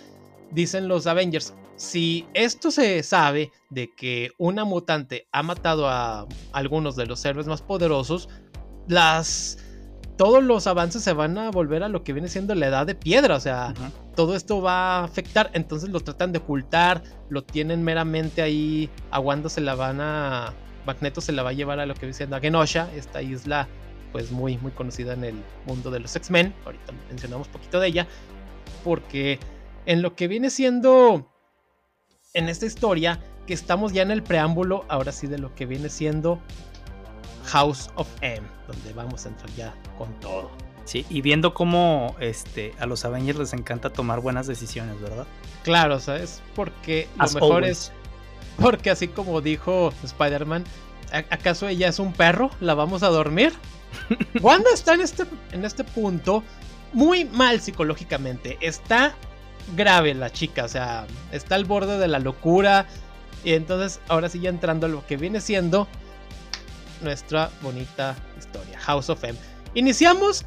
[0.52, 6.96] dicen los Avengers, si esto se sabe de que una mutante ha matado a algunos
[6.96, 8.30] de los héroes más poderosos,
[8.88, 9.58] las
[10.22, 12.94] todos los avances se van a volver a lo que viene siendo la edad de
[12.94, 13.74] piedra, o sea,
[14.16, 19.20] todo esto va a afectar, entonces lo tratan de ocultar, lo tienen meramente ahí, a
[19.50, 20.54] se la van a,
[20.86, 23.68] Magneto se la va a llevar a lo que viene siendo a Genosha, esta isla
[24.12, 28.08] pues muy muy conocida en el mundo de los X-Men, ahorita mencionamos poquito de ella,
[28.84, 29.40] porque
[29.88, 31.34] en lo que viene siendo
[32.36, 35.90] en esta historia, que estamos ya en el preámbulo, ahora sí de lo que viene
[35.90, 36.40] siendo
[37.46, 40.52] House of M, donde vamos a entrar ya con todo.
[40.86, 45.26] Sí, y viendo cómo este, a los Avengers les encanta tomar buenas decisiones, ¿verdad?
[45.64, 46.42] Claro, ¿sabes?
[46.56, 47.92] Porque lo mejor es.
[48.60, 50.66] Porque así como dijo Spider-Man,
[51.12, 52.52] ¿acaso ella es un perro?
[52.60, 53.54] ¿La vamos a dormir?
[54.42, 56.44] Wanda está en este, en este punto
[56.94, 58.58] muy mal psicológicamente.
[58.62, 59.16] Está
[59.76, 62.86] grave la chica, o sea, está al borde de la locura.
[63.44, 65.88] Y entonces, ahora sí, ya entrando a lo que viene siendo
[67.02, 69.38] nuestra bonita historia, House of M.
[69.74, 70.46] Iniciamos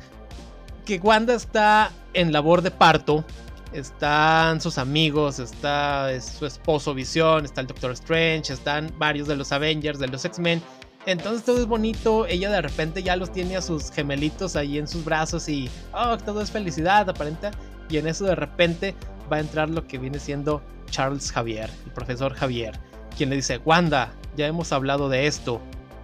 [0.85, 3.25] que Wanda está en labor de parto.
[3.73, 9.51] Están sus amigos, está su esposo Visión, está el Doctor Strange, están varios de los
[9.51, 10.63] Avengers, de los X-Men.
[11.07, 14.89] Entonces todo es bonito, ella de repente ya los tiene a sus gemelitos ahí en
[14.89, 17.51] sus brazos y oh, todo es felicidad aparenta.
[17.91, 18.95] Y en eso de repente
[19.31, 22.79] va a entrar lo que viene siendo Charles Javier, el profesor Javier,
[23.17, 25.61] quien le dice, Wanda, ya hemos hablado de esto,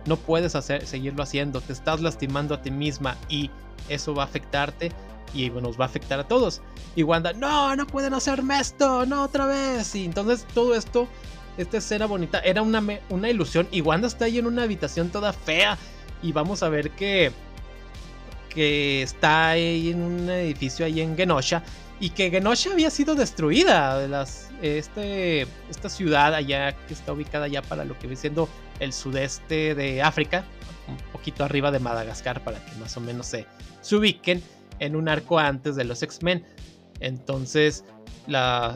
[0.07, 3.51] no puedes hacer, seguirlo haciendo, te estás lastimando a ti misma y
[3.89, 4.93] eso va a afectarte
[5.35, 6.61] y nos va a afectar a todos.
[6.97, 9.95] Y Wanda, no, no pueden hacerme esto, no otra vez.
[9.95, 11.09] Y entonces todo esto,
[11.57, 13.69] esta escena bonita, era una, una ilusión.
[13.71, 15.79] Y Wanda está ahí en una habitación toda fea.
[16.23, 17.33] Y vamos a ver que,
[18.49, 21.63] que está ahí en un edificio ahí en Genosha.
[22.01, 23.99] Y que Genosha había sido destruida.
[23.99, 28.49] De las, este, esta ciudad allá que está ubicada ya para lo que viene siendo
[28.81, 30.45] el sudeste de África,
[30.89, 33.47] un poquito arriba de Madagascar para que más o menos se,
[33.93, 34.43] ubiquen
[34.79, 36.45] en un arco antes de los X-Men.
[37.01, 37.85] Entonces,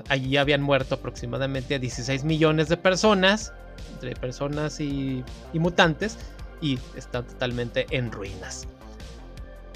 [0.08, 3.52] allí habían muerto aproximadamente 16 millones de personas,
[3.94, 6.18] entre personas y, y mutantes,
[6.60, 8.66] y están totalmente en ruinas.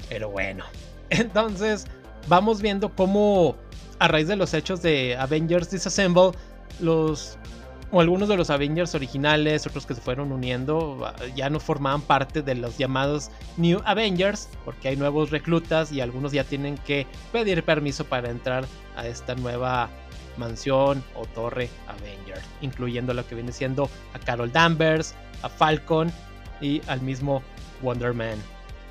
[0.07, 0.65] Pero bueno,
[1.09, 1.85] entonces
[2.27, 3.55] vamos viendo cómo
[3.99, 6.31] a raíz de los hechos de Avengers Disassemble,
[6.79, 7.37] los
[7.91, 12.01] o algunos de los Avengers originales, otros que se fueron uniendo, ah, ya no formaban
[12.01, 17.07] parte de los llamados New Avengers, porque hay nuevos reclutas y algunos ya tienen que
[17.31, 19.89] pedir permiso para entrar a esta nueva
[20.37, 26.11] mansión o torre Avenger, incluyendo lo que viene siendo a Carol Danvers, a Falcon
[26.61, 27.41] y al mismo
[27.81, 28.37] Wonder Man.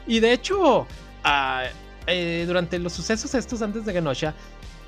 [0.07, 0.87] Y de hecho,
[1.25, 1.65] ah,
[2.07, 4.35] eh, durante los sucesos estos antes de Genosha,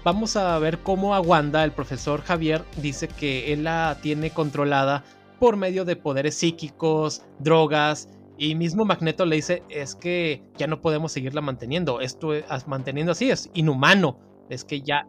[0.05, 5.05] vamos a ver cómo a Wanda, el profesor Javier, dice que él la tiene controlada
[5.39, 10.81] por medio de poderes psíquicos, drogas, y mismo Magneto le dice, es que ya no
[10.81, 12.33] podemos seguirla manteniendo, esto
[12.67, 15.07] manteniendo así es inhumano, es que ya...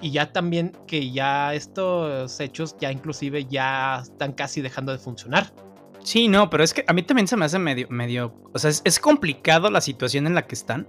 [0.00, 5.54] Y ya también que ya estos hechos ya inclusive ya están casi dejando de funcionar.
[6.02, 8.70] Sí, no, pero es que a mí también se me hace medio, medio, o sea,
[8.70, 10.88] es, es complicado la situación en la que están.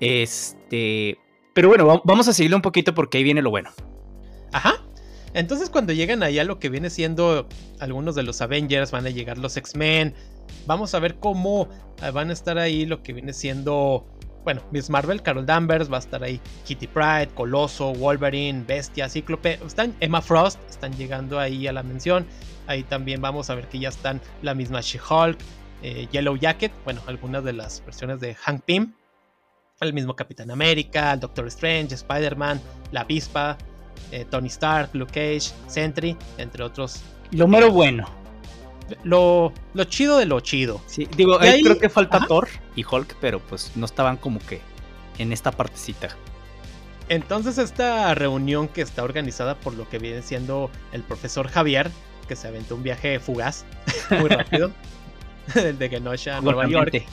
[0.00, 1.18] Este,
[1.56, 3.70] pero bueno, vamos a seguirle un poquito porque ahí viene lo bueno.
[4.52, 4.74] Ajá.
[5.32, 7.48] Entonces cuando llegan allá lo que viene siendo
[7.80, 10.14] algunos de los Avengers, van a llegar los X-Men.
[10.66, 11.70] Vamos a ver cómo
[12.02, 14.06] eh, van a estar ahí lo que viene siendo,
[14.44, 19.58] bueno, Miss Marvel, Carol Danvers, va a estar ahí Kitty Pride, Coloso, Wolverine, Bestia, Cíclope,
[19.66, 22.26] están Emma Frost, están llegando ahí a la mención.
[22.66, 25.38] Ahí también vamos a ver que ya están la misma She-Hulk,
[25.82, 28.92] eh, Yellow Jacket, bueno, algunas de las versiones de Hank Pym
[29.80, 32.60] el mismo Capitán América, el Doctor Strange, Spider-Man,
[32.92, 33.58] la Avispa,
[34.10, 37.02] eh, Tony Stark, Luke Cage, Sentry, entre otros.
[37.32, 38.08] Lo mero bueno.
[39.02, 40.80] Lo, lo chido de lo chido.
[40.86, 44.60] Sí, digo, ahí, creo que falta Thor y Hulk, pero pues no estaban como que
[45.18, 46.08] en esta partecita.
[47.08, 51.90] Entonces esta reunión que está organizada por lo que viene siendo el profesor Javier,
[52.28, 53.64] que se aventó un viaje fugaz,
[54.20, 54.72] muy rápido,
[55.54, 57.04] de Genosha a Nueva York.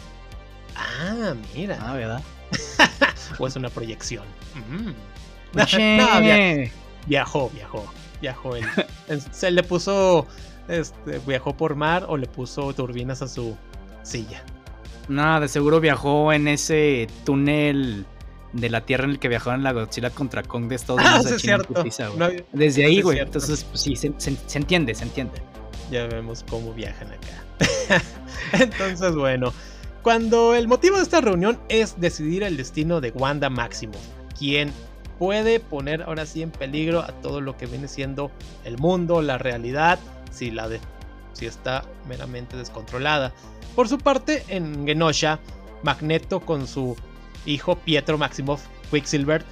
[0.76, 1.78] Ah, mira.
[1.82, 2.24] Ah, ¿verdad?
[3.40, 4.24] o es una proyección.
[4.70, 4.92] Mm.
[7.08, 7.86] viajó, viajó,
[8.22, 8.52] viajó.
[9.32, 10.28] se le puso,
[10.68, 13.56] este, viajó por mar o le puso turbinas a su
[14.04, 14.44] silla.
[15.08, 18.06] Nada, de seguro viajó en ese túnel
[18.54, 21.26] de la Tierra en el que viajaron la Godzilla contra Kong de Estados Unidos.
[21.26, 21.84] Ah, es cierto.
[22.54, 23.20] Desde ahí, güey.
[23.20, 24.14] Entonces, pues, sí, se,
[24.58, 25.42] entiende, se entiende.
[25.92, 28.02] Ya vemos cómo viajan acá.
[28.54, 29.52] Entonces, bueno.
[30.04, 34.06] Cuando el motivo de esta reunión es decidir el destino de Wanda Maximoff,
[34.38, 34.74] quien
[35.18, 38.30] puede poner ahora sí en peligro a todo lo que viene siendo
[38.66, 39.98] el mundo, la realidad,
[40.30, 40.82] si, la de,
[41.32, 43.32] si está meramente descontrolada.
[43.78, 45.40] Por su parte, en Genosha,
[45.84, 46.98] Magneto con su
[47.46, 49.46] hijo Pietro Maximoff, Quicksilver,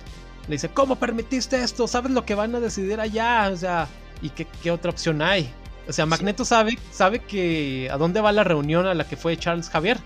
[0.50, 1.88] le dice, ¿cómo permitiste esto?
[1.88, 3.50] ¿Sabes lo que van a decidir allá?
[3.54, 3.88] O sea,
[4.22, 5.50] ¿y qué, otra opción hay?
[5.88, 9.38] O sea, Magneto sabe, sabe que a dónde va la reunión a la que fue
[9.38, 9.98] Charles Javier.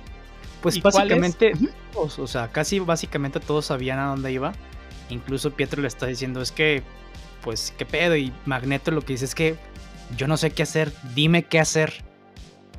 [0.66, 1.54] Pues básicamente,
[1.94, 4.52] o sea, casi básicamente todos sabían a dónde iba.
[5.12, 6.82] Incluso Pietro le está diciendo, es que,
[7.44, 8.16] pues, ¿qué pedo?
[8.16, 9.58] Y Magneto lo que dice es que
[10.18, 12.04] yo no sé qué hacer, dime qué hacer.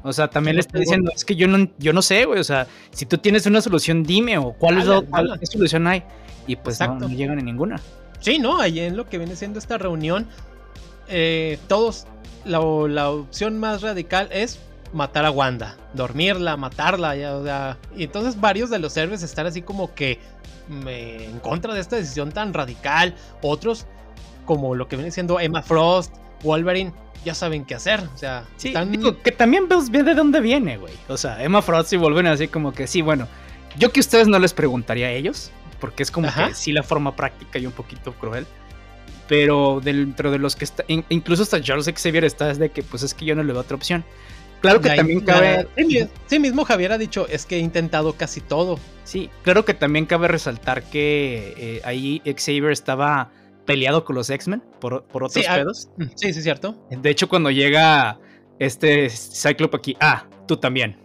[0.02, 2.40] O sea, también le está diciendo, es que yo no, yo no sé, güey.
[2.40, 6.02] O sea, si tú tienes una solución, dime, o cuál es la, qué solución hay.
[6.48, 7.80] Y pues no, llegan a ninguna.
[8.18, 10.26] Sí, no, ahí en lo que viene siendo esta reunión,
[11.06, 12.08] eh, todos,
[12.44, 14.58] la, la opción más radical es
[14.92, 19.94] matar a Wanda, dormirla, matarla, ya, y entonces varios de los héroes están así como
[19.94, 20.18] que
[20.68, 23.86] en contra de esta decisión tan radical, otros
[24.44, 26.92] como lo que viene siendo Emma Frost, Wolverine,
[27.24, 28.72] ya saben qué hacer, o sea, sí,
[29.22, 32.72] que también ves de dónde viene, güey, o sea, Emma Frost y Wolverine así como
[32.72, 33.26] que sí, bueno,
[33.78, 37.14] yo que ustedes no les preguntaría a ellos, porque es como que sí la forma
[37.14, 38.46] práctica y un poquito cruel.
[39.28, 43.02] Pero dentro de los que está, incluso hasta Charles Xavier está es de que pues
[43.02, 44.04] es que yo no le doy otra opción.
[44.60, 45.66] Claro que también cabe.
[46.26, 48.78] Sí, mismo Javier ha dicho, es que he intentado casi todo.
[49.04, 53.30] Sí, claro que también cabe resaltar que eh, ahí Xavier estaba
[53.64, 55.90] peleado con los X-Men por, por, otros sí, ah, pedos.
[55.96, 56.76] Mm, sí, sí, cierto.
[56.90, 58.18] De hecho, cuando llega
[58.58, 60.96] este Cyclope aquí, ah, tú también.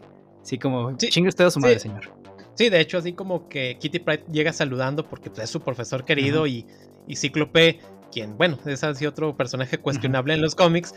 [0.43, 2.11] Sí, como sí, chingue usted a su madre, señor.
[2.55, 6.05] Sí, de hecho, así como que Kitty Pride llega saludando porque pues, es su profesor
[6.05, 6.65] querido y,
[7.07, 7.79] y Cíclope
[8.12, 10.93] quien, bueno, es así otro personaje cuestionable en los cómics.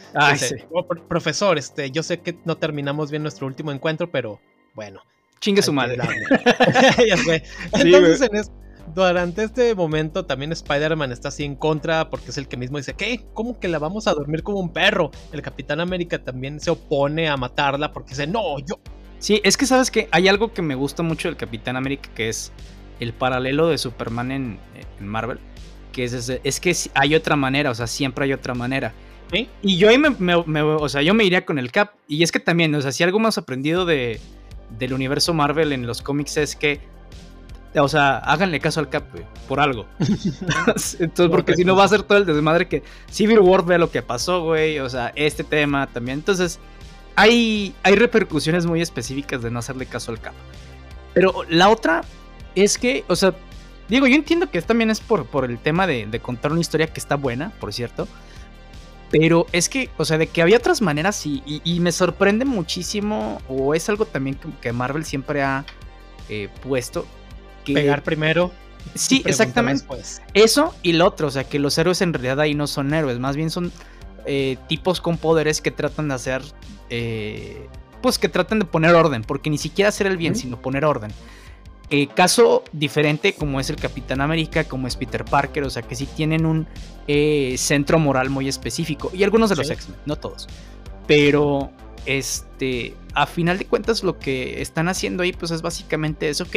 [0.71, 4.41] Oh, profesor, este, yo sé que no terminamos bien nuestro último encuentro, pero
[4.75, 5.01] bueno.
[5.41, 5.97] Chingue su madre.
[7.09, 7.45] ya sé.
[7.73, 8.51] Entonces,
[8.95, 12.95] durante este momento también Spider-Man está así en contra porque es el que mismo dice,
[12.95, 13.25] ¿qué?
[13.33, 15.11] ¿Cómo que la vamos a dormir como un perro?
[15.33, 18.81] El Capitán América también se opone a matarla porque dice, no, yo...
[19.19, 22.29] Sí, es que sabes que hay algo que me gusta mucho del Capitán América que
[22.29, 22.53] es
[23.01, 24.59] el paralelo de Superman en,
[24.99, 25.41] en Marvel
[25.95, 28.93] que es, es que hay otra manera, o sea, siempre hay otra manera.
[29.63, 31.93] Y yo ahí me, o sea, yo me iría con el Cap.
[32.09, 34.21] Y es que también, o sea, si algo más aprendido de,
[34.79, 36.81] del universo Marvel en los cómics es que
[37.75, 39.87] O sea, háganle caso al Cap, güey, por algo.
[39.99, 43.91] Entonces, porque si no va a ser todo el desmadre que Civil War ve lo
[43.91, 44.79] que pasó, güey.
[44.79, 46.19] O sea, este tema también.
[46.19, 46.61] Entonces,
[47.17, 50.35] hay, hay repercusiones muy específicas de no hacerle caso al Cap.
[51.15, 52.03] Pero la otra
[52.55, 53.35] es que, o sea,
[53.89, 57.01] digo, yo entiendo que también es por, por el tema de, contar una historia que
[57.01, 58.09] está buena, por cierto.
[59.11, 63.41] Pero es que, o sea, de que había otras maneras y, y, me sorprende muchísimo,
[63.49, 65.65] o es algo también que, Marvel siempre ha
[66.29, 67.07] eh, puesto.
[67.65, 68.51] Que, Pegar primero.
[68.95, 69.85] Sí, exactamente.
[70.35, 73.19] Eso y lo otro, o sea, que los héroes en realidad ahí no son héroes,
[73.19, 73.73] más bien son
[74.27, 76.43] eh, tipos con poderes que tratan de hacer,
[76.91, 77.67] eh,
[78.03, 81.13] pues que tratan de poner orden, porque ni siquiera hacer el bien, sino poner orden.
[81.97, 85.95] Eh, caso diferente como es el Capitán América, como es Peter Parker, o sea que
[85.95, 86.67] sí tienen un
[87.07, 89.13] eh, centro moral muy específico.
[89.15, 90.49] Y algunos de los X-Men, no todos.
[91.07, 91.71] Pero,
[92.05, 96.57] este, a final de cuentas lo que están haciendo ahí pues es básicamente eso, ok,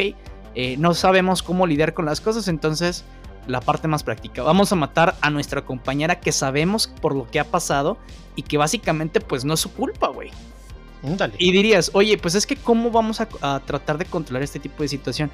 [0.56, 3.04] eh, no sabemos cómo lidiar con las cosas, entonces
[3.46, 4.42] la parte más práctica.
[4.42, 7.96] Vamos a matar a nuestra compañera que sabemos por lo que ha pasado
[8.34, 10.32] y que básicamente pues no es su culpa, güey.
[11.38, 14.88] Y dirías, oye, pues es que cómo vamos a, tratar de controlar este tipo de
[14.88, 15.30] situación.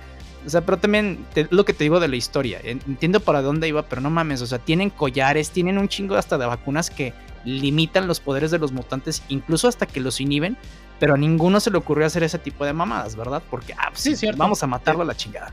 [0.46, 2.60] O sea, pero también lo que te digo de la historia.
[2.62, 4.42] Entiendo para dónde iba, pero no mames.
[4.42, 8.58] O sea, tienen collares, tienen un chingo hasta de vacunas que limitan los poderes de
[8.58, 10.56] los mutantes, incluso hasta que los inhiben.
[11.00, 13.42] Pero a ninguno se le ocurrió hacer ese tipo de mamadas, ¿verdad?
[13.50, 14.38] Porque, ah, pues sí, cierto.
[14.38, 15.52] vamos a matarlo a la chingada.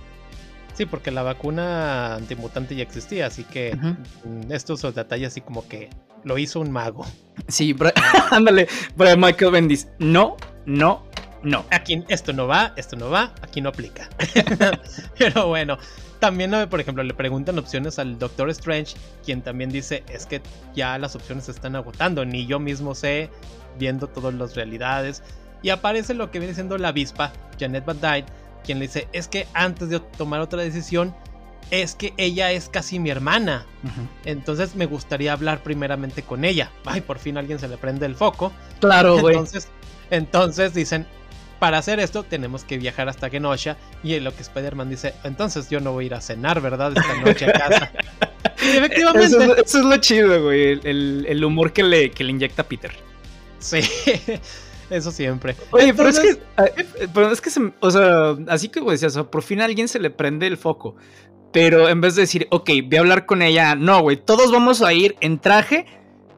[0.81, 3.77] Sí, porque la vacuna antimutante ya existía, así que
[4.49, 5.91] estos son detalles así como que
[6.23, 7.05] lo hizo un mago.
[7.47, 7.75] Sí,
[8.31, 8.67] ándale,
[8.97, 11.05] Michael Bendis, no, no,
[11.43, 11.65] no.
[11.69, 14.09] Aquí esto no va, esto no va, aquí no aplica.
[15.19, 15.77] Pero bueno,
[16.17, 20.41] también, por ejemplo, le preguntan opciones al Doctor Strange, quien también dice, es que
[20.73, 23.29] ya las opciones se están agotando, ni yo mismo sé,
[23.77, 25.21] viendo todas las realidades.
[25.61, 28.25] Y aparece lo que viene siendo la avispa, Janet Van Dyne,
[28.63, 31.15] quien le dice, es que antes de tomar otra decisión,
[31.71, 33.65] es que ella es casi mi hermana.
[34.25, 36.69] Entonces me gustaría hablar primeramente con ella.
[36.85, 38.51] Ay, por fin alguien se le prende el foco.
[38.79, 39.35] Claro, güey.
[39.35, 39.69] Entonces,
[40.09, 41.07] entonces dicen,
[41.59, 43.77] para hacer esto tenemos que viajar hasta Genosha.
[44.03, 46.91] Y lo que Spider-Man dice, entonces yo no voy a ir a cenar, ¿verdad?
[46.95, 47.91] Esta noche a casa.
[48.61, 49.37] y efectivamente.
[49.63, 50.79] Eso, es lo chido, güey.
[50.83, 52.91] El, humor que le, que le inyecta Peter.
[53.59, 53.79] Sí.
[54.91, 55.55] Eso siempre.
[55.71, 56.37] Oye, pero es que,
[57.13, 57.49] pero es que,
[57.79, 60.95] o sea, así que decías, por fin a alguien se le prende el foco.
[61.53, 64.81] Pero en vez de decir, ok, voy a hablar con ella, no, güey, todos vamos
[64.81, 65.85] a ir en traje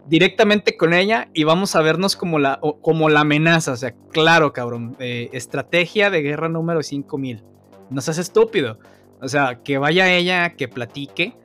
[0.05, 3.71] directamente con ella y vamos a vernos como la, como la amenaza.
[3.71, 7.43] O sea, claro, cabrón, eh, estrategia de guerra número 5000.
[7.89, 8.77] No seas estúpido.
[9.19, 11.35] O sea, que vaya ella, que platique.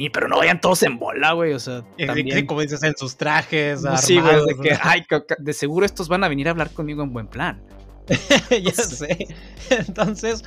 [0.00, 1.52] Y, pero no vayan todos en bola, güey.
[1.54, 2.46] O sea, también...
[2.46, 3.82] como dices, en sus trajes.
[3.96, 5.04] sí, güey, de que, ay,
[5.38, 7.60] de seguro estos van a venir a hablar conmigo en buen plan.
[8.62, 9.26] ya sé.
[9.70, 10.44] Entonces,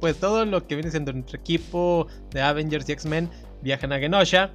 [0.00, 3.30] pues todo lo que viene siendo nuestro equipo de Avengers y X-Men
[3.62, 4.50] viajan a Genosha.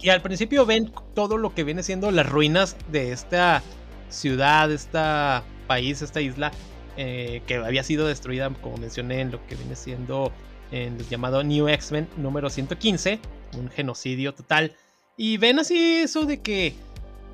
[0.00, 3.62] Y al principio ven todo lo que viene siendo las ruinas de esta
[4.08, 6.52] ciudad, esta país, esta isla,
[6.96, 10.32] eh, que había sido destruida, como mencioné, en lo que viene siendo
[10.70, 13.20] en el llamado New X-Men número 115,
[13.56, 14.74] un genocidio total.
[15.16, 16.74] Y ven así eso de que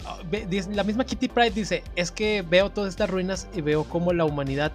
[0.05, 0.19] ah,
[0.73, 4.25] la misma Kitty Pride dice, es que veo todas estas ruinas y veo cómo la
[4.25, 4.73] humanidad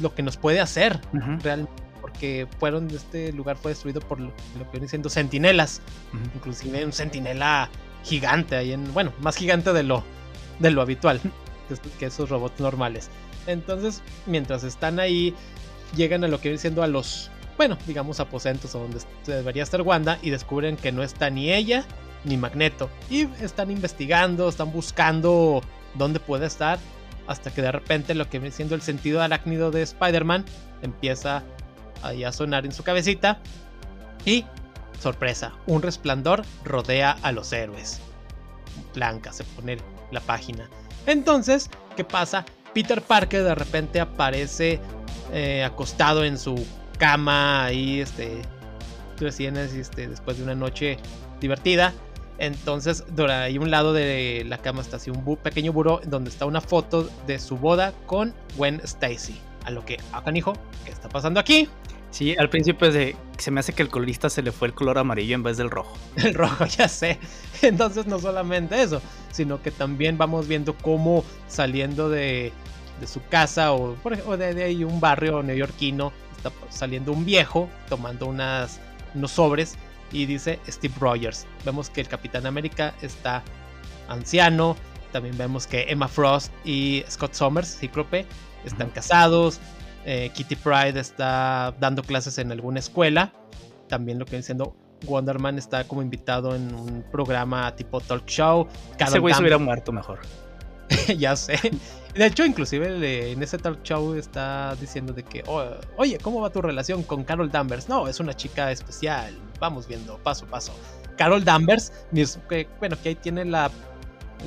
[0.00, 1.00] lo que nos puede hacer
[1.42, 1.82] realmente.
[2.00, 5.82] Porque fueron, este lugar fue destruido por lo, que vienen siendo sentinelas.
[6.34, 7.68] Inclusive un sentinela
[8.04, 8.92] gigante ahí en.
[8.94, 10.04] Bueno, más gigante de lo,
[10.58, 11.20] de lo habitual.
[11.98, 13.10] Que, esos robots normales.
[13.46, 15.34] Entonces, mientras están ahí,
[15.96, 17.30] llegan a lo que viene siendo a los.
[17.58, 20.18] Bueno, digamos aposentos a donde debería estar Wanda.
[20.22, 21.84] Y descubren que no está ni ella
[22.24, 22.88] ni Magneto.
[23.10, 25.60] Y están investigando, están buscando
[25.94, 26.78] dónde puede estar
[27.26, 30.46] hasta que de repente lo que viene siendo el sentido arácnido de Spider-Man
[30.80, 31.42] empieza
[32.02, 33.38] a sonar en su cabecita
[34.24, 34.44] y
[35.00, 38.00] sorpresa, un resplandor rodea a los héroes.
[38.94, 39.78] Blanca se pone
[40.10, 40.70] la página.
[41.06, 42.46] Entonces, ¿qué pasa?
[42.72, 44.80] Peter Parker de repente aparece
[45.32, 46.64] eh, acostado en su
[46.98, 48.42] cama ahí, este,
[49.18, 50.98] recién este, después de una noche
[51.40, 51.94] divertida
[52.38, 56.46] entonces, ahí a un lado de la cama está así un pequeño buró donde está
[56.46, 59.36] una foto de su boda con Gwen Stacy.
[59.64, 61.68] A lo que, acá hijo, ¿qué está pasando aquí?
[62.10, 64.98] Sí, al principio de, se me hace que el colorista se le fue el color
[64.98, 65.98] amarillo en vez del rojo.
[66.16, 67.18] El rojo, ya sé.
[67.60, 72.52] Entonces no solamente eso, sino que también vamos viendo cómo saliendo de,
[73.04, 73.96] su casa o,
[74.26, 78.80] o de, de, ahí un barrio neoyorquino está saliendo un viejo tomando unas,
[79.14, 79.76] unos sobres
[80.10, 81.46] y dice Steve Rogers.
[81.64, 83.42] Vemos que el Capitán América está
[84.08, 84.76] anciano.
[85.12, 88.26] También vemos que Emma Frost y Scott Summers, Cíclope,
[88.64, 89.60] están casados.
[90.04, 93.32] eh, Kitty Pride está dando clases en alguna escuela.
[93.88, 94.74] También lo que viene siendo
[95.06, 98.68] Wonderman está como invitado en un programa tipo talk show.
[98.98, 100.20] Ese güey se hubiera muerto mejor.
[101.18, 101.58] ya sé.
[102.14, 105.64] De hecho, inclusive en ese talk show está diciendo de que, oh,
[105.96, 107.88] oye, ¿cómo va tu relación con Carol Danvers?
[107.88, 109.36] No, es una chica especial.
[109.60, 110.72] Vamos viendo paso a paso.
[111.16, 111.92] Carol Danvers,
[112.80, 113.70] bueno, que ahí tiene la,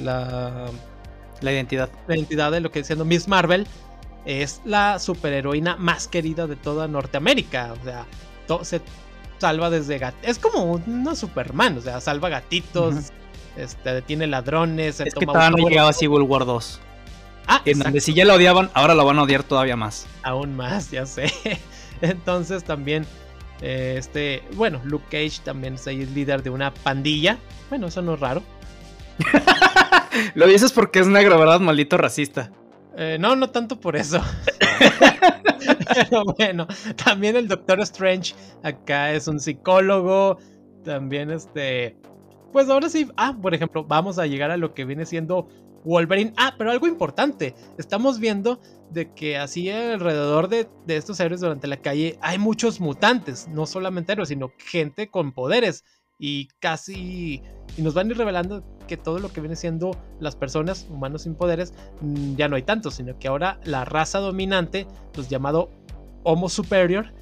[0.02, 0.68] la,
[1.42, 1.90] la identidad.
[2.08, 3.68] La identidad de lo que diciendo Miss Marvel.
[4.26, 7.74] Es la superheroína más querida de toda Norteamérica.
[7.74, 8.06] O sea,
[8.64, 8.82] se
[9.40, 10.30] salva desde gatitos.
[10.30, 13.12] Es como una Superman, o sea, salva gatitos,
[13.58, 15.00] este, detiene ladrones.
[15.00, 16.80] Es que todavía no llegaba Civil War 2.
[17.48, 20.08] Ah, en donde si ya la odiaban, ahora la van a odiar todavía más.
[20.24, 21.32] Aún más, ya sé.
[22.02, 23.06] Entonces también,
[23.62, 27.38] eh, este, bueno, Luke Cage también es el líder de una pandilla.
[27.70, 28.42] Bueno, eso no es raro.
[30.36, 31.60] Lo dices porque es negro, ¿verdad?
[31.60, 32.52] Maldito racista.
[32.98, 34.22] Eh, no, no tanto por eso.
[35.94, 36.68] Pero bueno,
[37.04, 38.34] también el Doctor Strange
[38.64, 40.38] acá es un psicólogo.
[40.84, 41.98] También este.
[42.52, 43.08] Pues ahora sí.
[43.16, 45.48] Ah, por ejemplo, vamos a llegar a lo que viene siendo
[45.84, 46.34] Wolverine.
[46.38, 47.56] Ah, pero algo importante.
[47.78, 48.60] Estamos viendo
[48.90, 53.48] de que así alrededor de, de estos héroes durante la calle hay muchos mutantes.
[53.48, 55.84] No solamente héroes, sino gente con poderes.
[56.20, 57.42] Y casi
[57.78, 61.24] y nos van a ir revelando que todo lo que viene siendo las personas, humanos
[61.24, 65.70] sin poderes, mm, ya no hay tanto, sino que ahora la raza dominante, los llamado
[66.24, 67.14] Homo Superior,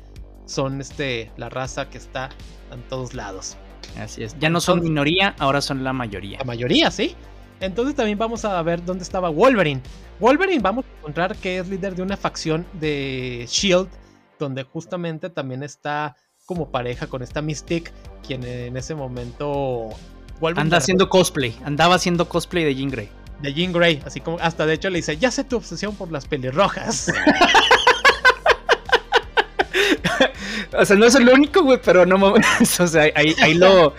[0.46, 2.30] son este, la raza que está
[2.72, 3.56] en todos lados.
[3.98, 4.38] Así es.
[4.40, 6.40] Ya no son minoría, ahora son la mayoría.
[6.40, 7.16] La mayoría, sí.
[7.60, 9.82] Entonces también vamos a ver dónde estaba Wolverine.
[10.20, 13.90] Wolverine vamos a encontrar que es líder de una facción de Shield,
[14.38, 17.92] donde justamente también está como pareja con esta Mystique,
[18.26, 19.90] quien en ese momento
[20.56, 23.10] Anda haciendo cosplay, andaba haciendo cosplay de Jean Grey.
[23.42, 26.12] De Jean Grey, así como hasta de hecho le dice, ya sé tu obsesión por
[26.12, 27.12] las pelirrojas.
[30.78, 32.46] o sea, no es el único, güey, pero no mames.
[32.80, 33.94] O sea, ahí, ahí lo,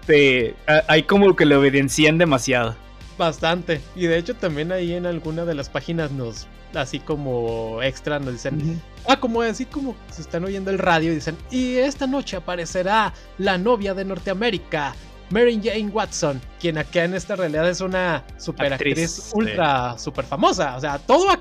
[0.00, 0.54] este,
[0.88, 2.74] ahí como que lo evidencian demasiado.
[3.18, 3.80] Bastante.
[3.94, 8.32] Y de hecho también ahí en alguna de las páginas nos, así como extra, nos
[8.32, 12.36] dicen, ah, como así como se están oyendo el radio y dicen, y esta noche
[12.36, 14.94] aparecerá la novia de Norteamérica,
[15.30, 20.76] Mary Jane Watson, quien acá en esta realidad es una super actriz, ultra super famosa.
[20.76, 21.40] O sea, todo ha,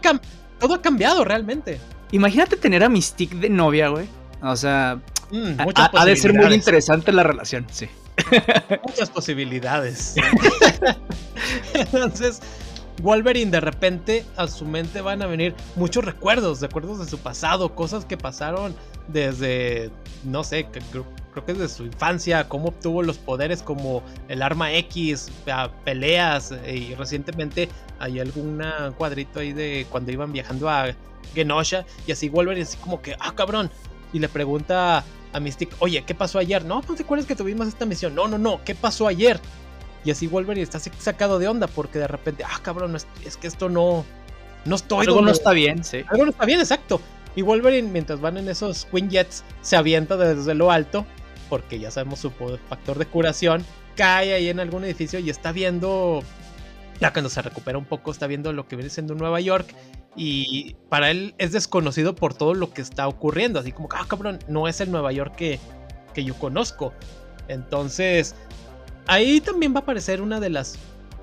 [0.60, 1.80] todo ha cambiado realmente.
[2.12, 4.08] Imagínate tener a Mystique de novia, güey.
[4.42, 5.00] O sea,
[5.32, 7.88] mm, ha, de ser muy interesante la relación, sí.
[8.88, 10.16] Muchas posibilidades.
[11.74, 12.42] Entonces,
[13.02, 17.74] Wolverine de repente a su mente van a venir muchos recuerdos, recuerdos de su pasado,
[17.76, 18.76] cosas que pasaron
[19.08, 19.90] desde,
[20.24, 21.06] no sé, creo
[21.46, 25.32] que desde su infancia, cómo obtuvo los poderes como el arma X,
[25.86, 28.62] peleas, eh, y recientemente hay algún
[28.98, 30.88] cuadrito ahí de cuando iban viajando a
[31.34, 33.72] Genosha, y así Wolverine así como que, ah, cabrón,
[34.12, 35.04] y le pregunta
[35.34, 36.66] a Mystic, oye, ¿qué pasó ayer?
[36.66, 38.16] No, ¿no te acuerdas que tuvimos esta misión?
[38.16, 39.40] No, no, no, ¿qué pasó ayer?
[40.04, 43.70] Y así Wolverine está sacado de onda porque de repente, ah, cabrón, es, que esto
[43.70, 44.06] no,
[44.66, 45.06] no estoy.
[45.06, 46.04] Algo no está bien, sí.
[46.08, 47.02] Algo no está bien, exacto.
[47.36, 51.06] Y Wolverine, mientras van en esos Jets se avienta desde lo alto
[51.50, 52.32] porque ya sabemos su
[52.70, 53.66] factor de curación,
[53.96, 56.24] cae ahí en algún edificio y está viendo,
[57.02, 59.68] ya cuando se recupera un poco, está viendo lo que viene siendo Nueva York
[60.16, 64.40] y para él es desconocido por todo lo que está ocurriendo, así como, ah, cabrón,
[64.48, 65.60] no es el Nueva York que,
[66.14, 66.94] que yo conozco.
[67.48, 68.36] Entonces,
[69.08, 70.78] ahí también va a aparecer una de las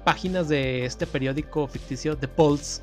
[0.04, 2.80] páginas de este periódico ficticio The Pulse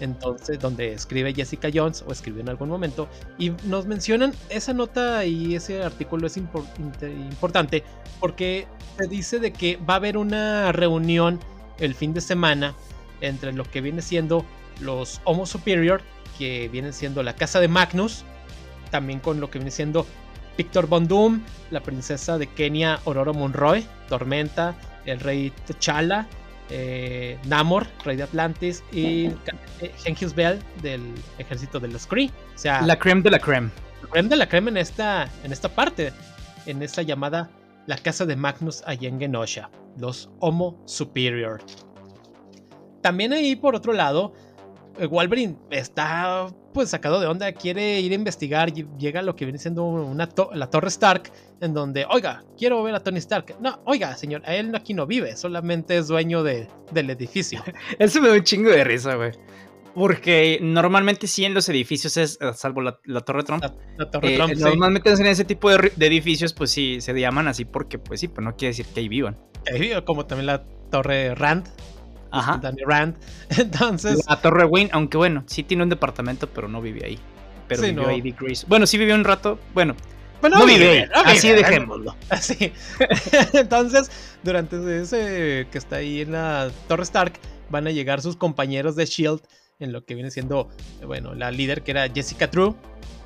[0.00, 5.24] entonces donde escribe Jessica Jones o escribió en algún momento y nos mencionan esa nota
[5.24, 7.82] y ese artículo es importante
[8.20, 8.66] porque
[8.98, 11.40] se dice de que va a haber una reunión
[11.78, 12.74] el fin de semana
[13.20, 14.44] entre lo que viene siendo
[14.80, 16.02] los Homo Superior
[16.38, 18.24] que vienen siendo la casa de Magnus
[18.90, 20.06] también con lo que viene siendo
[20.56, 24.74] Victor Von Doom, la princesa de Kenia Aurora Monroy, Tormenta,
[25.04, 26.26] el rey T'Challa
[26.70, 29.30] eh, Namor, rey de Atlantis, y
[30.02, 31.02] Genghis Bell del
[31.38, 32.30] ejército de los Kree.
[32.54, 33.70] O sea, la creme de la creme.
[34.02, 36.12] La creme de la creme en esta, en esta parte,
[36.66, 37.50] en esta llamada
[37.86, 41.62] la casa de Magnus allá en Genosha, los Homo Superior.
[43.00, 44.34] También ahí, por otro lado,
[45.06, 49.58] Wolverine está pues sacado de onda, quiere ir a investigar, llega a lo que viene
[49.58, 53.56] siendo una la Torre Stark, en donde, oiga, quiero ver a Tony Stark.
[53.60, 57.62] No, oiga, señor, él aquí no vive, solamente es dueño de, del edificio.
[57.98, 59.32] Eso me da un chingo de risa, güey.
[59.94, 63.64] Porque normalmente sí en los edificios es, eh, salvo la, Torre Trump.
[63.96, 67.64] La, Torre eh, Trump, Normalmente en ese tipo de, edificios, pues sí, se llaman así
[67.64, 69.36] porque, pues sí, pero no quiere decir que ahí vivan.
[69.72, 71.68] ahí vivan, como también la Torre Rand.
[72.30, 72.58] Ajá.
[72.62, 73.16] Danny Rand.
[73.58, 74.24] Entonces.
[74.28, 77.18] La Torre Wayne, aunque bueno, sí tiene un departamento, pero no vive ahí.
[77.68, 78.08] Pero Sí, vivió no.
[78.08, 78.68] ahí Dick Grayson.
[78.68, 79.58] Bueno, sí vivió un rato.
[79.74, 79.94] Bueno,
[80.40, 81.08] Bueno, no vive, vive ahí.
[81.14, 82.16] no vive, Así dejémoslo.
[82.30, 82.72] Así.
[83.52, 84.10] Entonces,
[84.42, 87.34] durante ese que está ahí en la Torre Stark,
[87.70, 89.40] van a llegar sus compañeros de Shield
[89.80, 90.68] en lo que viene siendo,
[91.06, 92.74] bueno, la líder que era Jessica Drew.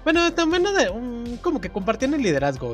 [0.04, 2.72] Bueno, también de, un- como que compartían el liderazgo.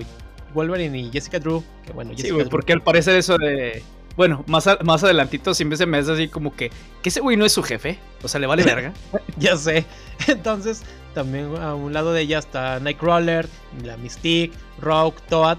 [0.55, 3.83] Wolverine y Jessica Drew, que bueno, Sí, güey, porque al parecer eso de.
[4.19, 6.71] Bueno, más, a- más adelantito siempre se me hace así como que.
[7.03, 7.99] Que ese güey no es su jefe.
[8.23, 8.93] O sea, le vale verga.
[9.39, 9.87] Ya sé.
[10.27, 10.83] Entonces,
[11.15, 13.49] también a un lado de ella está Nightcrawler,
[13.85, 15.57] la Mystique, Rogue, Toad.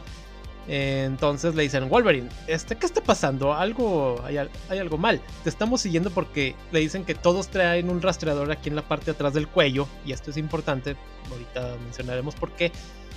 [0.67, 3.55] Entonces le dicen, Wolverine, este, ¿qué está pasando?
[3.55, 5.19] Algo, hay, hay algo mal.
[5.43, 9.05] Te estamos siguiendo porque le dicen que todos traen un rastreador aquí en la parte
[9.05, 9.87] de atrás del cuello.
[10.05, 10.95] Y esto es importante.
[11.31, 12.71] Ahorita mencionaremos por qué.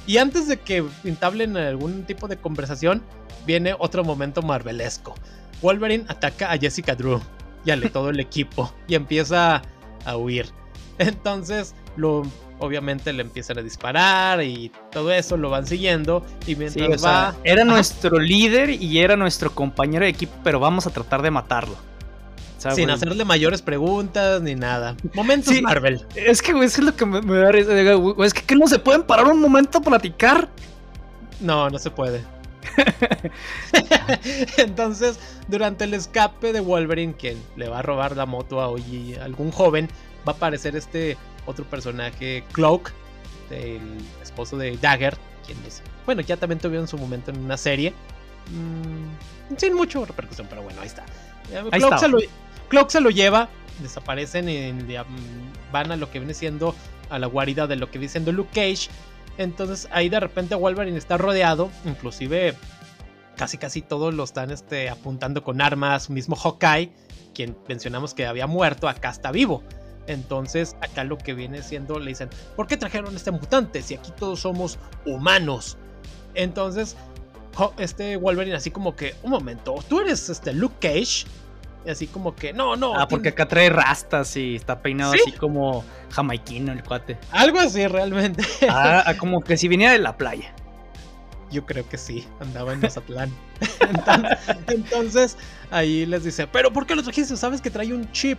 [0.06, 3.02] Y antes de que entablen algún tipo de conversación,
[3.46, 5.14] viene otro momento marvelesco.
[5.60, 7.20] Wolverine ataca a Jessica Drew
[7.64, 9.62] y a todo el equipo y empieza
[10.04, 10.46] a huir.
[10.98, 12.22] Entonces, lo,
[12.58, 16.24] obviamente le empiezan a disparar y todo eso lo van siguiendo.
[16.42, 17.36] Y Sí, mientras sea, va.
[17.44, 21.76] era nuestro líder y era nuestro compañero de equipo, pero vamos a tratar de matarlo.
[22.62, 24.96] Sea, Sin güey, hacerle mayores preguntas ni nada.
[25.14, 25.62] Momentos Sí.
[25.62, 26.06] Marvel.
[26.14, 27.72] Es que, güey, eso es lo que me, me da risa.
[28.24, 30.48] Es que, ¿qué no se pueden parar un momento a platicar.
[31.40, 32.22] No, no se puede.
[34.56, 39.16] Entonces, durante el escape de Wolverine, quien le va a robar la moto a Oji,
[39.16, 39.88] algún joven,
[40.26, 42.92] va a aparecer este otro personaje, Cloak,
[43.50, 43.80] el
[44.22, 47.92] esposo de Dagger, quien es, bueno, ya también tuvieron su momento en una serie.
[48.50, 51.04] Mm, sin mucho repercusión, pero bueno, ahí está.
[51.50, 51.98] Eh, Ahí Cloak, está.
[51.98, 52.18] se lo,
[52.72, 53.50] Cloak se lo lleva,
[53.82, 54.72] desaparecen y
[55.70, 56.74] van a lo que viene siendo
[57.10, 58.88] a la guarida de lo que viene siendo Luke Cage.
[59.36, 62.54] Entonces ahí de repente Wolverine está rodeado, inclusive
[63.36, 66.90] casi casi todos lo están este, apuntando con armas, mismo Hawkeye,
[67.34, 69.62] quien mencionamos que había muerto, acá está vivo.
[70.06, 74.12] Entonces acá lo que viene siendo, le dicen, ¿por qué trajeron este mutante si aquí
[74.18, 75.76] todos somos humanos?
[76.32, 76.96] Entonces
[77.76, 81.26] este Wolverine así como que, un momento, tú eres este Luke Cage.
[81.84, 82.94] Y así como que, no, no.
[82.98, 85.20] Ah, porque acá trae rastas y está peinado ¿Sí?
[85.26, 87.18] así como jamaiquino el cuate.
[87.32, 88.44] Algo así realmente.
[88.68, 90.52] Ah, ah, como que si viniera de la playa.
[91.50, 93.30] Yo creo que sí, andaba en Mazatlán.
[93.80, 95.36] Entonces, entonces,
[95.70, 97.36] ahí les dice, pero ¿por qué lo trajiste?
[97.36, 98.38] Sabes que trae un chip.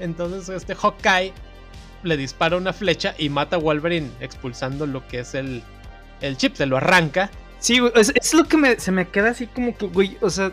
[0.00, 1.32] Entonces este Hawkeye
[2.02, 5.62] le dispara una flecha y mata a Wolverine expulsando lo que es el,
[6.20, 7.30] el chip, se lo arranca.
[7.58, 10.52] Sí, es, es lo que me- se me queda así como que, güey, o sea.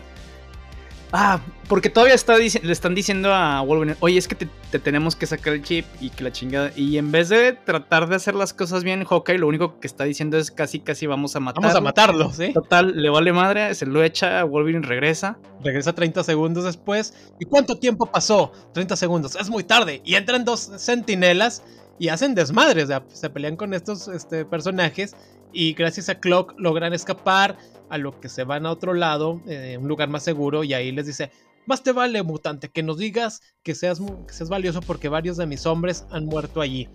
[1.12, 5.16] Ah, porque todavía está le están diciendo a Wolverine, oye, es que te, te tenemos
[5.16, 6.72] que sacar el chip y que la chingada.
[6.76, 10.04] Y en vez de tratar de hacer las cosas bien, Hawkeye lo único que está
[10.04, 11.68] diciendo es casi, casi vamos a matarlo.
[11.68, 12.52] Vamos a matarlo, ¿sí?
[12.52, 15.38] Total, le vale madre, se lo echa, Wolverine regresa.
[15.62, 17.14] Regresa 30 segundos después.
[17.38, 18.52] ¿Y cuánto tiempo pasó?
[18.72, 19.36] 30 segundos.
[19.36, 20.00] Es muy tarde.
[20.04, 21.62] Y entran dos sentinelas
[21.98, 22.84] y hacen desmadres.
[22.84, 25.16] O sea, se pelean con estos este, personajes.
[25.52, 27.58] Y gracias a Clock logran escapar
[27.90, 30.64] a lo que se van a otro lado, eh, un lugar más seguro.
[30.64, 31.30] Y ahí les dice:
[31.66, 35.46] Más te vale, mutante, que nos digas que seas, que seas valioso porque varios de
[35.46, 36.88] mis hombres han muerto allí.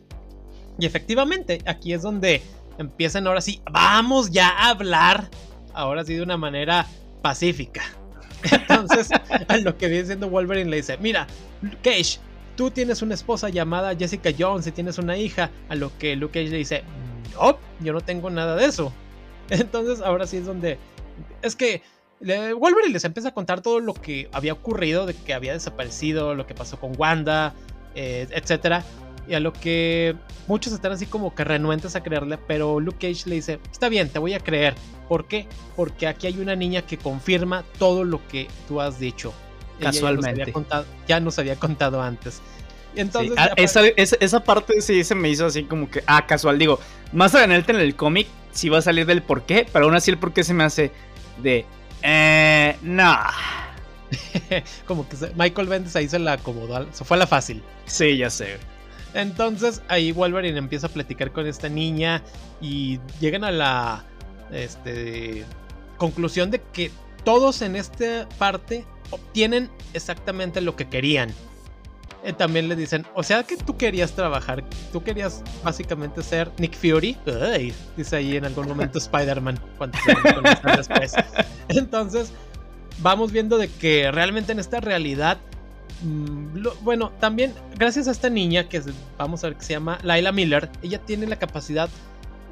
[0.79, 2.41] Y efectivamente, aquí es donde
[2.77, 3.61] empiezan ahora sí.
[3.71, 5.29] Vamos ya a hablar.
[5.73, 6.87] Ahora sí de una manera
[7.21, 7.83] pacífica.
[8.51, 9.09] Entonces,
[9.47, 11.27] a lo que viene siendo Wolverine le dice, mira,
[11.83, 12.19] Cage,
[12.55, 15.49] tú tienes una esposa llamada Jessica Jones y tienes una hija.
[15.69, 16.83] A lo que Luke Cage le dice,
[17.33, 18.93] no, yo no tengo nada de eso.
[19.49, 20.77] Entonces, ahora sí es donde...
[21.41, 21.81] Es que
[22.19, 26.47] Wolverine les empieza a contar todo lo que había ocurrido, de que había desaparecido, lo
[26.47, 27.53] que pasó con Wanda,
[27.93, 28.83] eh, etcétera.
[29.27, 30.15] Y a lo que
[30.47, 34.09] muchos están así como que renuentes a creerle, pero Luke Cage le dice, está bien,
[34.09, 34.75] te voy a creer.
[35.09, 35.47] ¿Por qué?
[35.75, 39.33] Porque aquí hay una niña que confirma todo lo que tú has dicho.
[39.79, 40.51] Ella ya nos Casualmente.
[40.51, 42.41] contado- Ya nos había contado antes.
[42.95, 43.81] Entonces, Sí, ah, esa,
[44.19, 46.57] esa parte sí se me hizo así como que, ah, casual.
[46.57, 46.79] Digo,
[47.11, 50.09] más adelante en el cómic sí va a salir del por qué, pero aún así
[50.09, 50.91] el por qué se me hace
[51.43, 51.65] de,
[52.01, 53.15] eh, no.
[54.87, 57.61] como que Michael Bendis ahí se la acomodó, se fue a la fácil.
[57.85, 58.57] Sí, ya sé.
[59.13, 62.21] Entonces ahí Wolverine empieza a platicar con esta niña
[62.61, 64.05] y llegan a la
[64.51, 65.45] este,
[65.97, 66.91] conclusión de que
[67.23, 71.33] todos en esta parte obtienen exactamente lo que querían.
[72.25, 76.73] Eh, también le dicen, o sea que tú querías trabajar, tú querías básicamente ser Nick
[76.75, 77.15] Fury.
[77.53, 79.97] Ay, dice ahí en algún momento Spider-Man, cuando
[80.75, 81.13] después.
[81.69, 82.31] Entonces,
[82.99, 85.37] vamos viendo de que realmente en esta realidad
[86.03, 88.81] Mm, lo- bueno, también gracias a esta niña que
[89.17, 91.87] vamos a ver que se llama Laila Miller, ella tiene la capacidad,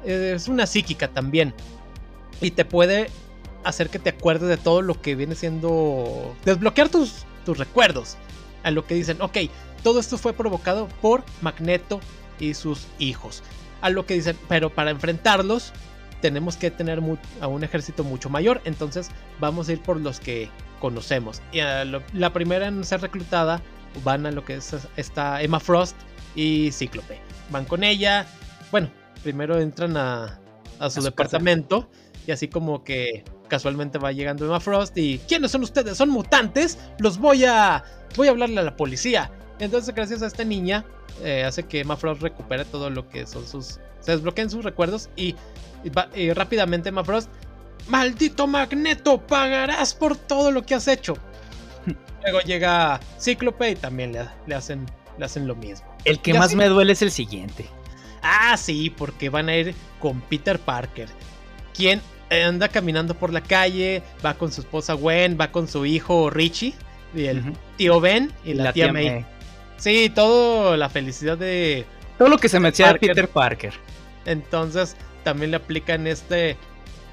[0.06, 1.52] eh, es una psíquica también,
[2.40, 3.10] y te puede
[3.62, 8.16] hacer que te acuerdes de todo lo que viene siendo desbloquear tus, tus recuerdos.
[8.64, 9.38] A lo que dicen, ok,
[9.82, 12.00] todo esto fue provocado por Magneto
[12.40, 13.42] y sus hijos.
[13.80, 15.72] A lo que dicen, pero para enfrentarlos
[16.20, 17.02] tenemos que tener
[17.40, 19.10] a un ejército mucho mayor, entonces
[19.40, 20.48] vamos a ir por los que
[20.80, 21.42] conocemos.
[21.52, 23.60] Y la primera en ser reclutada
[24.02, 25.96] van a lo que es esta Emma Frost
[26.34, 27.20] y Cíclope.
[27.50, 28.26] Van con ella,
[28.70, 28.90] bueno,
[29.22, 30.40] primero entran a,
[30.88, 31.88] su, departamento
[32.26, 33.24] y así como que
[33.54, 35.96] casualmente va llegando Emma Frost y ¿quiénes son ustedes?
[35.96, 36.76] ¿Son mutantes?
[36.98, 37.84] Los voy a
[38.16, 39.30] voy a hablarle a la policía.
[39.60, 40.84] Entonces gracias a esta niña
[41.22, 45.08] eh, hace que Emma Frost recupere todo lo que son sus se desbloqueen sus recuerdos
[45.14, 45.36] y,
[46.34, 47.30] rápidamente Emma Frost
[47.86, 51.14] maldito Magneto pagarás por todo lo que has hecho.
[52.24, 54.84] Luego llega Cíclope y también le, le hacen
[55.16, 55.86] le hacen lo mismo.
[56.04, 57.66] El que más me duele es el siguiente.
[58.20, 61.08] Ah, sí, porque van a ir con Peter Parker,
[61.72, 62.00] quien
[62.42, 66.74] anda caminando por la calle, va con su esposa Gwen, va con su hijo Richie,
[67.14, 69.24] y el tío Ben y la, tía, May.
[69.76, 71.84] Sí, todo la felicidad de...
[72.18, 73.74] Todo lo que se metía de Peter Parker.
[74.24, 76.56] Entonces también le aplican este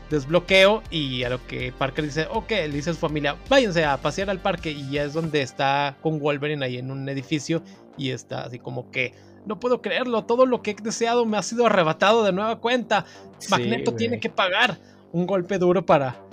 [0.09, 3.97] desbloqueo y a lo que Parker dice, ok, le dice a su familia, váyanse a
[3.97, 7.63] pasear al parque y ya es donde está con Wolverine ahí en un edificio
[7.97, 9.13] y está así como que
[9.45, 13.05] no puedo creerlo, todo lo que he deseado me ha sido arrebatado de nueva cuenta.
[13.49, 14.77] Magneto tiene que pagar
[15.11, 16.23] un golpe duro para,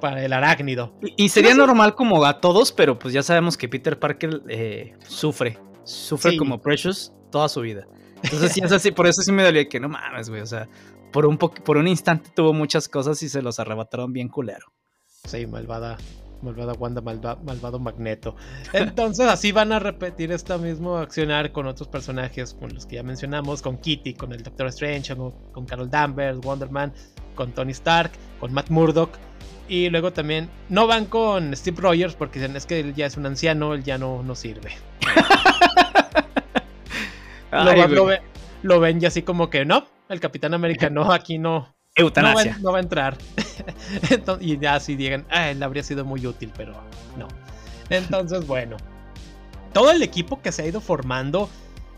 [0.00, 0.92] para el arácnido.
[1.16, 5.58] Y, sería normal como a todos, pero pues ya sabemos que Peter Parker eh, sufre,
[5.84, 7.86] sufre como Precious toda su vida.
[8.22, 10.68] Entonces sí es así, por eso sí me dolía que no mames, güey, o sea,
[11.12, 14.66] por un, por un instante tuvo muchas cosas y se los arrebataron bien culero.
[15.24, 15.96] Sí, malvada
[16.42, 18.36] Malvada Wanda, malvado Magneto.
[18.72, 23.02] Entonces así van a repetir este mismo accionar con otros personajes, con los que ya
[23.02, 26.92] mencionamos, con Kitty, con el Doctor Strange, con, Carol Danvers, Wonder Man,
[27.34, 29.10] con Tony Stark, con Matt Murdock.
[29.68, 33.16] Y luego también no van con Steve Rogers porque dicen es que él ya es
[33.16, 34.72] un anciano, él ya no, no sirve.
[38.62, 42.58] lo, ven, ya así como que no, el Capitán América no, aquí no, Eutanasia.
[42.60, 43.16] No va, a entrar.
[44.40, 46.74] y ya si digan, ah, él habría sido muy útil, pero
[47.16, 47.28] no.
[47.88, 48.76] Entonces, bueno.
[49.72, 51.48] Todo el equipo que se ha ido formando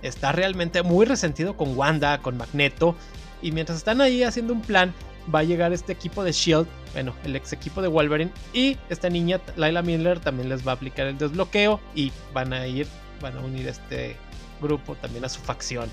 [0.02, 2.94] está realmente muy resentido con Wanda, con Magneto.
[3.40, 4.92] Y mientras están ahí haciendo un plan,
[5.34, 8.30] va a llegar este equipo de Shield, bueno, el ex equipo de Wolverine.
[8.52, 11.80] Y esta niña, Laila Miller, también les va a aplicar el desbloqueo.
[11.94, 12.86] Y van a ir,
[13.22, 14.16] van a unir este
[14.60, 15.88] grupo también a su facción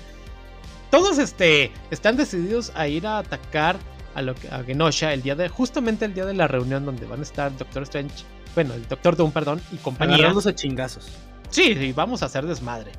[0.90, 3.78] todos este, están decididos a ir a atacar
[4.14, 7.20] a, lo, a Genosha el día de, justamente el día de la reunión donde van
[7.20, 10.16] a estar Doctor Strange, bueno, el Doctor Doom, perdón, y compañía.
[10.16, 11.10] Agarrándose chingazos.
[11.50, 12.92] Sí, sí, vamos a hacer desmadre.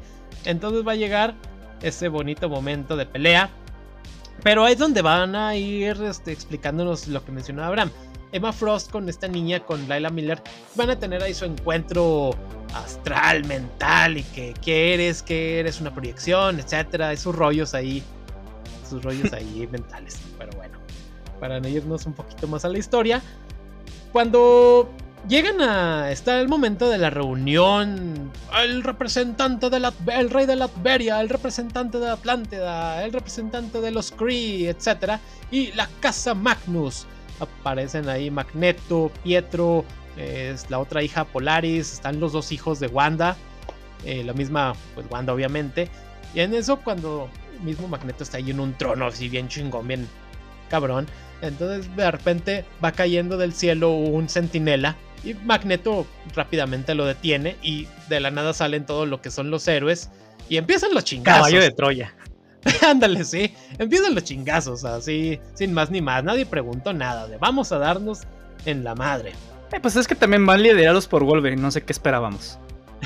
[0.46, 1.36] Entonces va a llegar
[1.82, 3.50] ese bonito momento de pelea.
[4.44, 7.92] Pero ahí es donde van a ir este, explicándonos lo que mencionaba Abraham.
[8.32, 10.42] Emma Frost con esta niña, con Laila Miller,
[10.76, 12.32] van a tener ahí su encuentro
[12.74, 18.02] astral, mental y que, que eres, que eres una proyección, etcétera, esos rollos ahí,
[18.86, 20.20] esos rollos ahí mentales.
[20.38, 20.61] Pero bueno,
[21.42, 23.22] para irnos un poquito más a la historia,
[24.14, 24.90] cuando
[25.28, 28.32] llegan a está el momento de la reunión,
[28.64, 33.90] el representante de la, el rey de Latveria, el representante de Atlántida, el representante de
[33.90, 35.20] los Kree, etcétera,
[35.50, 37.08] y la casa Magnus
[37.40, 39.84] aparecen ahí Magneto, Pietro,
[40.18, 43.36] es la otra hija Polaris, están los dos hijos de Wanda,
[44.06, 45.90] eh, la misma, pues Wanda obviamente.
[46.36, 47.30] Y en eso cuando
[47.64, 50.08] mismo Magneto está ahí en un trono así bien chingón, bien
[50.70, 51.08] cabrón.
[51.42, 57.88] Entonces de repente va cayendo del cielo un centinela y Magneto rápidamente lo detiene y
[58.10, 60.10] de la nada salen todo lo que son los héroes
[60.50, 61.48] y empiezan los chingazos.
[61.48, 62.16] Caballo de Troya.
[62.88, 63.54] Ándale, sí.
[63.80, 66.24] Empiezan los chingazos, así, sin más ni más.
[66.24, 68.22] Nadie preguntó nada de vamos a darnos
[68.66, 69.34] en la madre.
[69.72, 72.60] Eh, pues es que también van liderados por Wolverine, no sé qué esperábamos.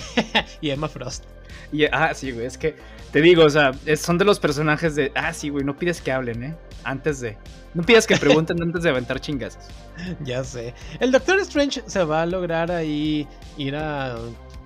[0.62, 1.24] y Emma Frost.
[1.72, 2.76] Y, ah, sí, güey, es que
[3.12, 5.12] te digo, o sea, son de los personajes de.
[5.16, 6.56] Ah, sí, güey, no pides que hablen, ¿eh?
[6.84, 7.38] Antes de.
[7.74, 9.64] No pidas que pregunten antes de aventar chingazos.
[10.24, 10.74] Ya sé.
[11.00, 13.28] El Doctor Strange se va a lograr ahí
[13.58, 14.18] ir a.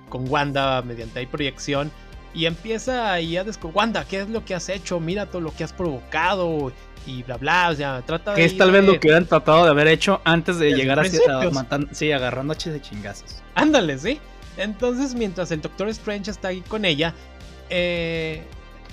[0.08, 1.90] con Wanda mediante ahí proyección
[2.34, 5.00] y empieza ahí a descubrir, Wanda, ¿qué es lo que has hecho?
[5.00, 6.72] Mira todo lo que has provocado
[7.06, 8.36] y bla bla, o sea, trata de...
[8.36, 11.50] Que es tal vez lo que hubieran tratado de haber hecho antes de llegar a,
[11.50, 13.42] matando, sí, agarrando H de chingazos.
[13.54, 14.20] Ándale, sí.
[14.56, 17.14] Entonces, mientras el Doctor Strange está ahí con ella,
[17.70, 18.42] eh,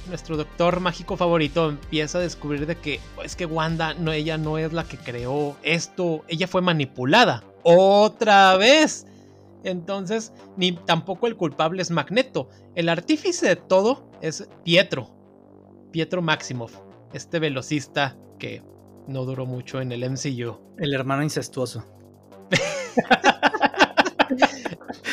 [0.07, 4.57] nuestro doctor mágico favorito empieza a descubrir de que es que Wanda no ella no
[4.57, 9.05] es la que creó esto, ella fue manipulada otra vez.
[9.63, 12.47] Entonces, ni tampoco el culpable es Magneto.
[12.75, 15.09] El artífice de todo es Pietro.
[15.91, 16.77] Pietro Maximoff,
[17.13, 18.63] este velocista que
[19.07, 20.57] no duró mucho en el MCU.
[20.77, 21.83] El hermano incestuoso.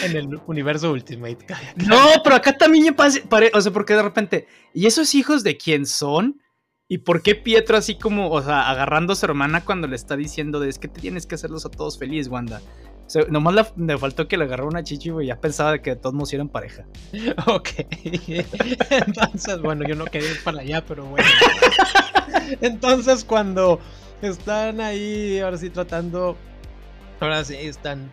[0.04, 1.38] en el universo Ultimate.
[1.86, 3.20] No, pero acá también pasa,
[3.52, 6.40] o sea, porque de repente, ¿y esos hijos de quién son?
[6.86, 10.16] ¿Y por qué Pietro así como, o sea, agarrando a su hermana cuando le está
[10.16, 12.60] diciendo de es que tienes que hacerlos a todos felices, Wanda?
[13.06, 16.14] O sea, nomás le, faltó que le agarró una chichi, y ya pensaba que todos
[16.14, 16.84] nos eran pareja.
[17.46, 17.70] Ok.
[18.90, 21.28] Entonces, bueno, yo no quería ir para allá, pero bueno.
[22.60, 23.80] Entonces, cuando
[24.22, 26.36] están ahí, ahora sí tratando,
[27.20, 28.10] ahora sí están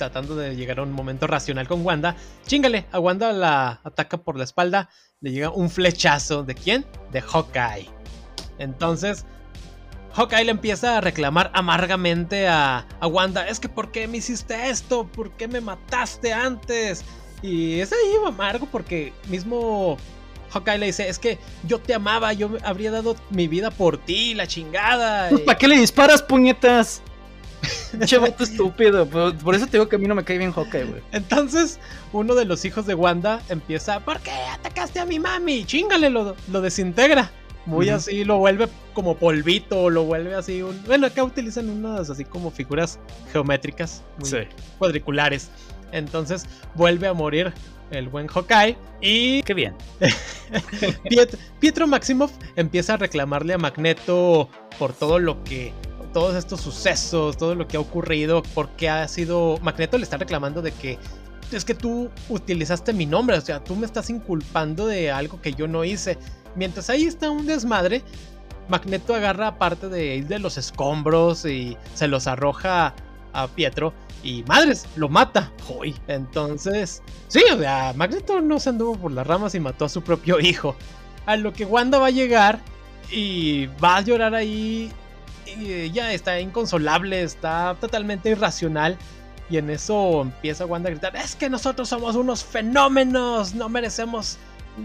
[0.00, 4.38] tratando de llegar a un momento racional con Wanda, chingale, a Wanda la ataca por
[4.38, 4.88] la espalda,
[5.20, 6.86] le llega un flechazo, ¿de quién?
[7.12, 7.86] De Hawkeye.
[8.58, 9.26] Entonces,
[10.14, 15.06] Hawkeye le empieza a reclamar amargamente a, Wanda, es que ¿por qué me hiciste esto?
[15.06, 17.04] ¿Por qué me mataste antes?
[17.42, 19.98] Y es ahí amargo porque mismo
[20.50, 24.32] Hawkeye le dice, es que yo te amaba, yo habría dado mi vida por ti,
[24.32, 25.28] la chingada.
[25.28, 27.02] Pues, ¿Para qué le disparas, puñetas?
[28.06, 29.06] Che estúpido.
[29.06, 31.02] Por, eso te digo que a mí no me cae bien Hawkeye, güey.
[31.12, 31.78] Entonces,
[32.12, 35.64] uno de los hijos de Wanda empieza, ¿por qué atacaste a mi mami?
[35.64, 37.30] Chingale, lo, lo desintegra
[37.66, 40.62] muy así, lo vuelve como polvito, lo vuelve así.
[40.86, 42.98] bueno, acá utilizan unas así como figuras
[43.32, 44.48] geométricas, muy
[44.78, 45.50] cuadriculares.
[45.92, 47.52] Entonces vuelve a morir
[47.90, 49.42] el buen Hawkeye y...
[49.44, 49.74] ¡Qué bien!
[51.58, 54.48] Pietro, Maximoff empieza a reclamarle a Magneto
[54.78, 55.72] por todo lo que...
[56.12, 59.58] Todos estos sucesos, todo lo que ha ocurrido, porque ha sido...
[59.62, 60.98] Magneto le está reclamando de que
[61.52, 65.52] es que tú utilizaste mi nombre, o sea, tú me estás inculpando de algo que
[65.52, 66.18] yo no hice.
[66.54, 68.02] Mientras ahí está un desmadre,
[68.68, 72.94] Magneto agarra parte de, de los escombros y se los arroja
[73.32, 73.92] a Pietro
[74.22, 75.52] y madres, lo mata.
[75.68, 75.94] Hoy.
[76.08, 80.02] Entonces, sí, o sea, Magneto no se anduvo por las ramas y mató a su
[80.02, 80.76] propio hijo.
[81.26, 82.60] A lo que Wanda va a llegar
[83.10, 84.90] y va a llorar ahí.
[85.58, 88.96] Y ya está inconsolable, está totalmente irracional.
[89.48, 94.38] Y en eso empieza Wanda a gritar: Es que nosotros somos unos fenómenos, no merecemos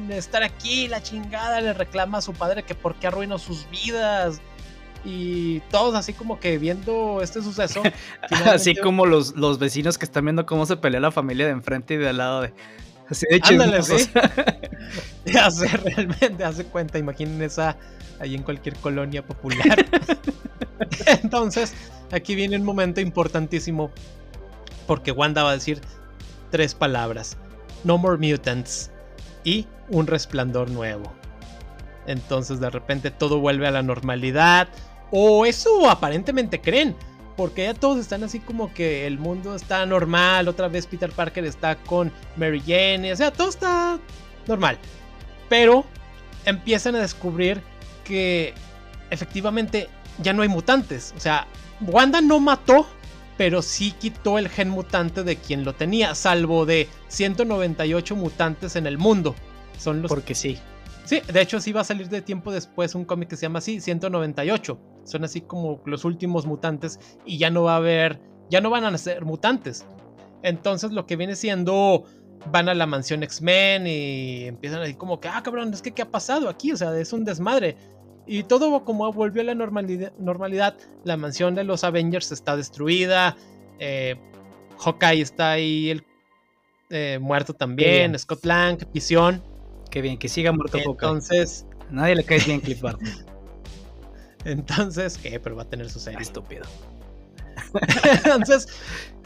[0.09, 4.41] estar aquí, la chingada, le reclama a su padre que por qué arruinó sus vidas.
[5.07, 7.83] Y todos así como que viendo este suceso.
[8.45, 11.93] así como los, los vecinos que están viendo cómo se pelea la familia de enfrente
[11.93, 12.53] y de al lado de...
[13.07, 14.09] Así de Ándale, ¿sí?
[15.39, 17.77] hace realmente, hace cuenta, imaginen esa
[18.19, 19.85] ahí en cualquier colonia popular.
[21.05, 21.73] Entonces,
[22.11, 23.91] aquí viene un momento importantísimo
[24.87, 25.81] porque Wanda va a decir
[26.51, 27.37] tres palabras.
[27.83, 28.91] No more mutants
[29.43, 31.11] y un resplandor nuevo.
[32.07, 34.67] Entonces de repente todo vuelve a la normalidad.
[35.11, 36.95] O eso aparentemente creen.
[37.35, 40.47] Porque ya todos están así como que el mundo está normal.
[40.47, 43.11] Otra vez Peter Parker está con Mary Jane.
[43.11, 43.99] O sea, todo está
[44.47, 44.77] normal.
[45.49, 45.83] Pero
[46.45, 47.61] empiezan a descubrir
[48.03, 48.53] que
[49.09, 49.89] efectivamente
[50.21, 51.13] ya no hay mutantes.
[51.15, 51.47] O sea,
[51.81, 52.85] Wanda no mató,
[53.37, 58.87] pero sí quitó el gen mutante de quien lo tenía, salvo de 198 mutantes en
[58.87, 59.35] el mundo.
[59.77, 60.09] Son los...
[60.09, 60.57] Porque sí.
[61.03, 63.59] Sí, de hecho sí va a salir de tiempo después un cómic que se llama
[63.59, 64.79] así, 198.
[65.03, 68.85] Son así como los últimos mutantes y ya no va a haber, ya no van
[68.85, 69.85] a ser mutantes.
[70.41, 72.05] Entonces lo que viene siendo,
[72.51, 76.01] van a la mansión X-Men y empiezan así como que, ah, cabrón, es que ¿qué
[76.01, 76.71] ha pasado aquí?
[76.71, 77.77] O sea, es un desmadre.
[78.27, 83.37] Y todo como volvió a la normalidad, la mansión de los Avengers está destruida,
[83.79, 84.15] eh,
[84.79, 86.03] Hawkeye está ahí el,
[86.89, 89.41] eh, muerto también, Scott Lang, Visión
[89.95, 91.65] Qué bien, que siga muerto Entonces.
[91.89, 93.07] Nadie le cae bien Cliff Barton.
[94.45, 95.39] Entonces, ¿qué?
[95.39, 96.19] Pero va a tener su serie.
[96.19, 96.65] Estúpido.
[98.25, 98.67] Entonces,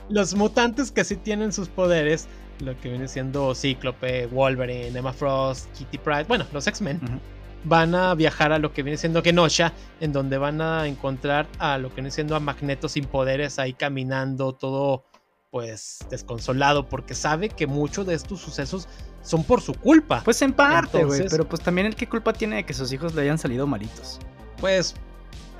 [0.09, 2.27] los mutantes que sí tienen sus poderes,
[2.59, 7.01] lo que viene siendo Cíclope, Wolverine, Emma Frost, Kitty Pryde, bueno, los X-Men,
[7.63, 11.77] van a viajar a lo que viene siendo Kenosha, en donde van a encontrar a
[11.77, 15.05] lo que viene siendo a Magneto sin poderes ahí caminando, todo
[15.51, 18.87] pues desconsolado, porque sabe que muchos de estos sucesos
[19.23, 20.21] son por su culpa.
[20.23, 21.25] Pues en parte, güey.
[21.29, 24.19] Pero pues también el que culpa tiene de que sus hijos le hayan salido malitos.
[24.59, 24.95] Pues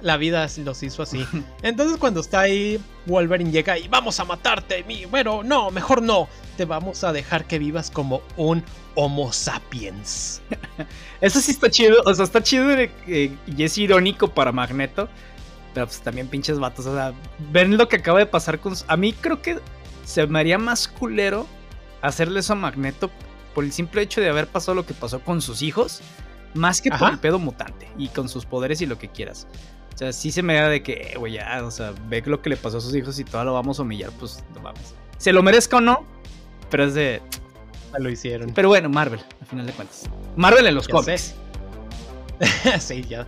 [0.02, 1.26] la vida los hizo así.
[1.62, 4.84] Entonces cuando está ahí, Wolverine llega y vamos a matarte.
[4.84, 6.28] Mi, bueno, no, mejor no.
[6.58, 8.64] Te vamos a dejar que vivas como un
[8.96, 10.42] Homo sapiens.
[11.22, 12.02] Eso sí está chido.
[12.06, 12.70] O sea, está chido
[13.08, 15.08] y es irónico para Magneto.
[15.74, 16.86] Pero pues también pinches vatos.
[16.86, 17.14] O sea,
[17.52, 18.74] ven lo que acaba de pasar con...
[18.88, 19.60] A mí creo que
[20.04, 21.46] se me haría más culero
[22.02, 23.12] hacerle eso a Magneto
[23.54, 26.02] por el simple hecho de haber pasado lo que pasó con sus hijos,
[26.54, 29.48] más que por el pedo mutante y con sus poderes y lo que quieras.
[29.94, 32.42] O sea, sí se me da de que, eh, güey, ya, o sea, ve lo
[32.42, 34.94] que le pasó a sus hijos y todo lo vamos a humillar, pues no vamos.
[35.18, 36.06] Se lo merezca o no,
[36.70, 37.22] pero es de.
[37.98, 38.52] lo hicieron.
[38.54, 40.06] Pero bueno, Marvel, al final de cuentas.
[40.36, 41.36] Marvel en los cómics.
[42.80, 43.28] sí, ya,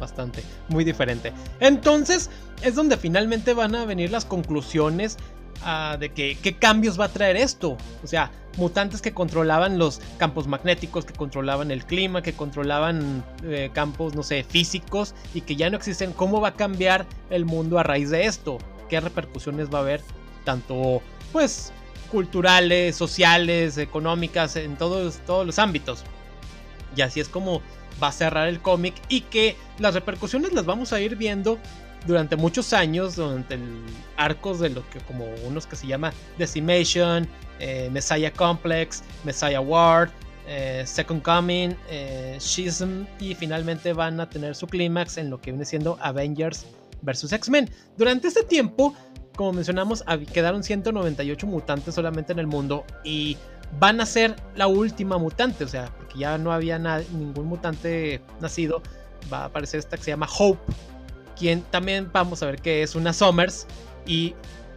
[0.00, 0.42] bastante.
[0.68, 1.32] Muy diferente.
[1.60, 2.30] Entonces,
[2.62, 5.16] es donde finalmente van a venir las conclusiones
[5.98, 7.76] de que, qué cambios va a traer esto.
[8.02, 13.70] O sea, mutantes que controlaban los campos magnéticos, que controlaban el clima, que controlaban eh,
[13.72, 16.12] campos, no sé, físicos y que ya no existen.
[16.12, 18.58] ¿Cómo va a cambiar el mundo a raíz de esto?
[18.88, 20.02] ¿Qué repercusiones va a haber?
[20.44, 21.02] Tanto,
[21.32, 21.72] pues,
[22.10, 26.04] culturales, sociales, económicas, en todos, todos los ámbitos.
[26.96, 27.62] Y así es como
[28.02, 31.58] va a cerrar el cómic y que las repercusiones las vamos a ir viendo
[32.06, 33.82] durante muchos años, durante el
[34.16, 37.26] arcos de lo que como unos que se llama Decimation,
[37.60, 40.10] eh, Messiah Complex, Messiah Ward,
[40.46, 45.50] eh, Second Coming, eh, Schism y finalmente van a tener su clímax en lo que
[45.50, 46.66] viene siendo Avengers
[47.02, 47.70] vs X-Men.
[47.96, 48.94] Durante este tiempo,
[49.36, 53.36] como mencionamos, quedaron 198 mutantes solamente en el mundo y
[53.78, 58.82] van a ser la última mutante, o sea, porque ya no había ningún mutante nacido,
[59.32, 60.60] va a aparecer esta que se llama Hope,
[61.38, 63.66] quien también vamos a ver que es una Summers
[64.06, 64.34] y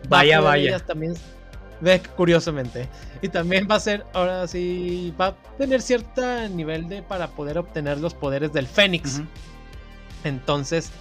[0.08, 0.80] vaya vaya.
[0.80, 1.14] también
[1.80, 2.88] ve curiosamente.
[3.22, 7.58] Y también va a ser ahora sí va a tener cierto nivel de para poder
[7.58, 9.22] obtener los poderes del Fénix.
[10.24, 10.92] Entonces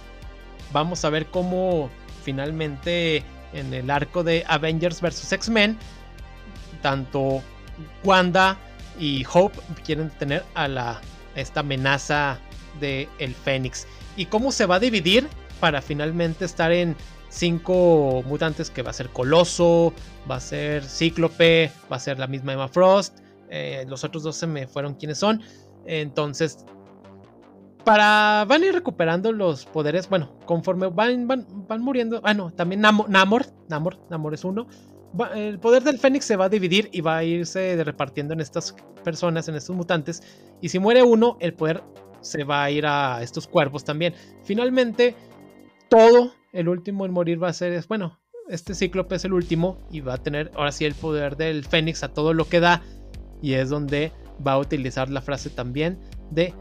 [0.71, 1.89] vamos a ver cómo
[2.23, 5.77] finalmente en el arco de Avengers vs X-Men
[6.81, 7.41] tanto
[8.03, 8.57] Wanda
[8.99, 11.01] y Hope quieren tener a la
[11.35, 12.39] esta amenaza
[12.79, 13.87] de el Fénix.
[14.17, 15.27] Y cómo se va a dividir
[15.61, 16.97] para finalmente estar en
[17.29, 19.93] cinco mutantes que va a ser Coloso,
[20.29, 24.35] va a ser Cíclope, va a ser la misma Emma Frost, eh, los otros dos
[24.35, 25.41] se me fueron quienes son,
[25.85, 26.65] entonces
[27.85, 32.51] para van a ir recuperando los poderes, bueno, conforme van, van, van muriendo, ah no,
[32.51, 34.67] también Namor, Namor, Namor, Namor es uno,
[35.35, 38.75] el poder del Fénix se va a dividir y va a irse repartiendo en estas
[39.03, 40.23] personas, en estos mutantes.
[40.61, 41.83] Y si muere uno, el poder
[42.21, 44.13] se va a ir a estos cuerpos también.
[44.43, 45.15] Finalmente,
[45.91, 48.17] todo el último en morir va a ser, bueno,
[48.47, 52.01] este cíclope es el último y va a tener ahora sí el poder del Fénix
[52.03, 52.81] a todo lo que da.
[53.41, 54.13] Y es donde
[54.45, 56.53] va a utilizar la frase también de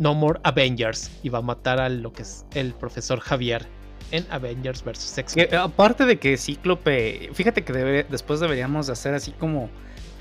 [0.00, 3.64] No More Avengers y va a matar a lo que es el profesor Javier
[4.10, 5.18] en Avengers vs.
[5.18, 5.54] X-Men.
[5.54, 7.72] Aparte de que Cíclope, fíjate que
[8.10, 9.70] después deberíamos hacer así como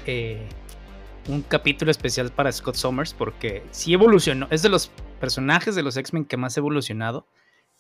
[0.06, 0.48] eh,
[1.28, 5.98] un capítulo especial para Scott Summers porque sí evolucionó, es de los personajes de los
[5.98, 7.26] X-Men que más ha evolucionado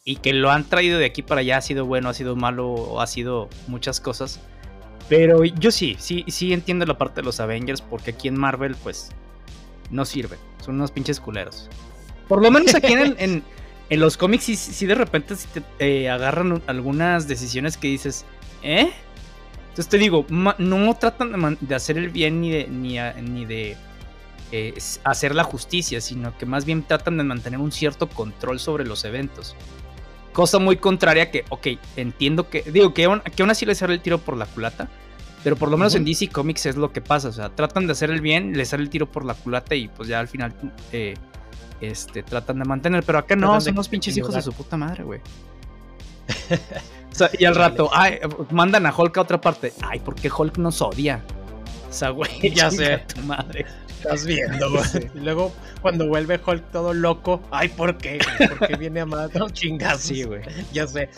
[0.07, 3.01] y que lo han traído de aquí para allá, ha sido bueno, ha sido malo,
[3.01, 4.39] ha sido muchas cosas.
[5.09, 8.77] Pero yo sí, sí, sí entiendo la parte de los Avengers porque aquí en Marvel
[8.81, 9.09] pues
[9.91, 11.69] no sirven, son unos pinches culeros.
[12.29, 13.43] Por lo menos aquí en,
[13.89, 18.23] en los cómics sí, de repente te, eh, agarran algunas decisiones que dices,
[18.63, 18.89] ¿eh?
[19.59, 22.97] Entonces te digo, no tratan de, hacer el bien ni de, ni,
[23.29, 23.75] ni de
[24.53, 28.85] eh, hacer la justicia, sino que más bien tratan de mantener un cierto control sobre
[28.85, 29.57] los eventos.
[30.37, 31.65] Cosa muy contraria que, ok,
[31.95, 34.87] entiendo que, digo, que aún, que aún así les sale el tiro por la culata,
[35.43, 37.93] pero por lo menos en DC Comics es lo que pasa, o sea, tratan de
[37.93, 40.53] hacer el bien, les sale el tiro por la culata y pues ya al final
[40.91, 41.15] eh,
[41.81, 45.03] este, tratan de mantener, pero acá no, son los pinches hijos de su puta madre,
[45.03, 45.21] güey.
[47.11, 48.19] o sea, y al rato, ay,
[48.51, 49.73] mandan a Hulk a otra parte.
[49.81, 51.23] Ay, ¿por qué Hulk nos odia?
[51.89, 52.99] O sea, güey, ya sé.
[53.11, 53.65] Tu madre.
[53.97, 55.11] Estás viendo, güey.
[55.15, 58.19] Y luego, cuando vuelve Hulk todo loco, ay, ¿por qué?
[58.37, 60.01] ¿Por qué viene a matar chingazos?
[60.01, 60.41] Sí, güey.
[60.71, 61.09] Ya sé.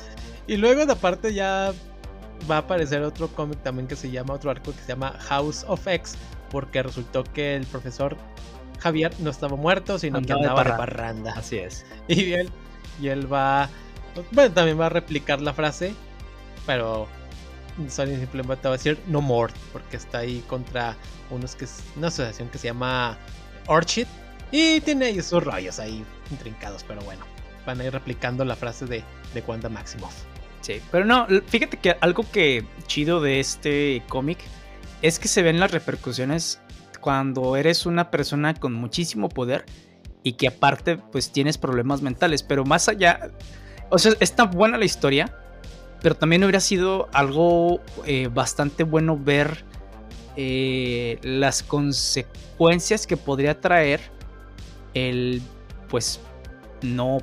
[0.48, 1.74] Y luego, de aparte, ya
[2.50, 5.66] va a aparecer otro cómic también que se llama, otro arco que se llama House
[5.68, 6.16] of X,
[6.50, 8.18] porque resultó que el profesor
[8.80, 11.34] Javier no estaba muerto, sino que andaba de parranda.
[11.36, 11.86] Así es.
[12.08, 12.50] Y él,
[13.02, 13.70] y él va.
[14.32, 15.94] Bueno, también va a replicar la frase,
[16.66, 17.08] pero
[17.88, 20.96] Sony simplemente va a decir no more, porque está ahí contra
[21.30, 23.18] unos que es una asociación que se llama
[23.68, 24.08] Orchid.
[24.52, 27.24] Y tiene ahí sus rollos ahí intrincados, pero bueno,
[27.66, 29.04] van a ir replicando la frase de,
[29.34, 30.16] de Wanda Maximoff.
[30.62, 34.40] Sí, pero no, fíjate que algo que chido de este cómic
[35.02, 36.60] es que se ven las repercusiones
[37.00, 39.66] cuando eres una persona con muchísimo poder
[40.24, 43.32] y que aparte pues tienes problemas mentales, pero más allá,
[43.90, 45.34] o sea, está buena la historia,
[46.02, 49.64] pero también hubiera sido algo eh, bastante bueno ver
[50.36, 54.00] eh, las consecuencias que podría traer
[54.94, 55.42] el,
[55.90, 56.20] pues,
[56.82, 57.20] no,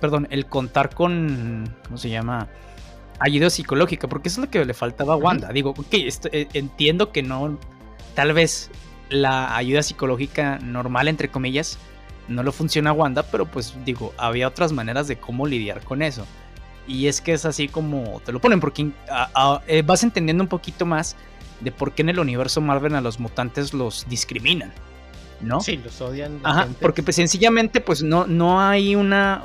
[0.00, 2.48] perdón, el contar con, ¿cómo se llama?
[3.18, 5.52] Ayuda psicológica, porque eso es lo que le faltaba a Wanda.
[5.52, 7.58] Digo, ok, eh, entiendo que no,
[8.14, 8.70] tal vez
[9.12, 11.78] la ayuda psicológica normal, entre comillas,
[12.28, 16.02] no lo funciona a Wanda, pero pues digo, había otras maneras de cómo lidiar con
[16.02, 16.26] eso.
[16.86, 18.90] Y es que es así como te lo ponen, porque
[19.66, 21.16] eh, vas entendiendo un poquito más
[21.60, 24.72] de por qué en el universo Marvel a los mutantes los discriminan,
[25.40, 25.60] ¿no?
[25.60, 26.40] Sí, los odian.
[26.42, 29.44] Ajá, porque pues sencillamente pues no, no hay una...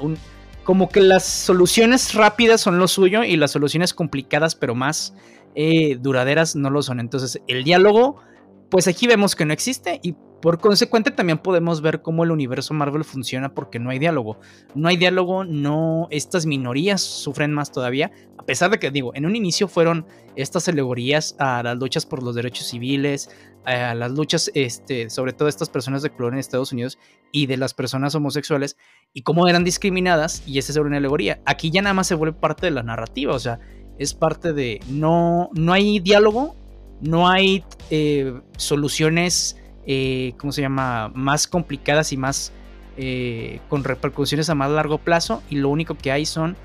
[0.63, 5.13] como que las soluciones rápidas son lo suyo y las soluciones complicadas pero más
[5.55, 6.99] eh, duraderas no lo son.
[6.99, 8.21] Entonces, el diálogo,
[8.69, 12.73] pues aquí vemos que no existe y por consecuente también podemos ver cómo el universo
[12.73, 14.39] Marvel funciona porque no hay diálogo.
[14.75, 19.25] No hay diálogo, no estas minorías sufren más todavía, a pesar de que digo, en
[19.25, 23.29] un inicio fueron estas alegorías a las luchas por los derechos civiles,
[23.65, 26.97] a las luchas este, sobre todo estas personas de color en Estados Unidos
[27.31, 28.77] y de las personas homosexuales
[29.13, 31.41] y cómo eran discriminadas y esa es una alegoría.
[31.45, 33.59] Aquí ya nada más se vuelve parte de la narrativa, o sea,
[33.97, 36.55] es parte de no no hay diálogo,
[37.01, 39.57] no hay eh, soluciones
[39.87, 42.51] eh, ¿cómo se llama?, más complicadas y más
[42.97, 46.57] eh, con repercusiones a más largo plazo y lo único que hay son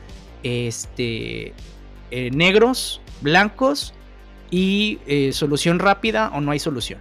[0.42, 1.54] este,
[2.10, 3.94] eh, negros, blancos
[4.50, 4.98] y
[5.32, 7.00] solución rápida o no hay solución.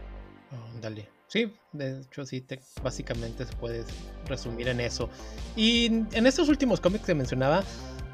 [0.81, 1.09] dale.
[1.27, 2.45] Sí, de hecho sí,
[2.83, 3.83] básicamente se puede
[4.27, 5.09] resumir en eso.
[5.55, 7.63] Y en estos últimos cómics que mencionaba,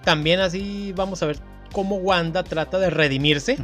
[0.04, 1.40] también así vamos a ver
[1.72, 3.58] cómo Wanda trata de redimirse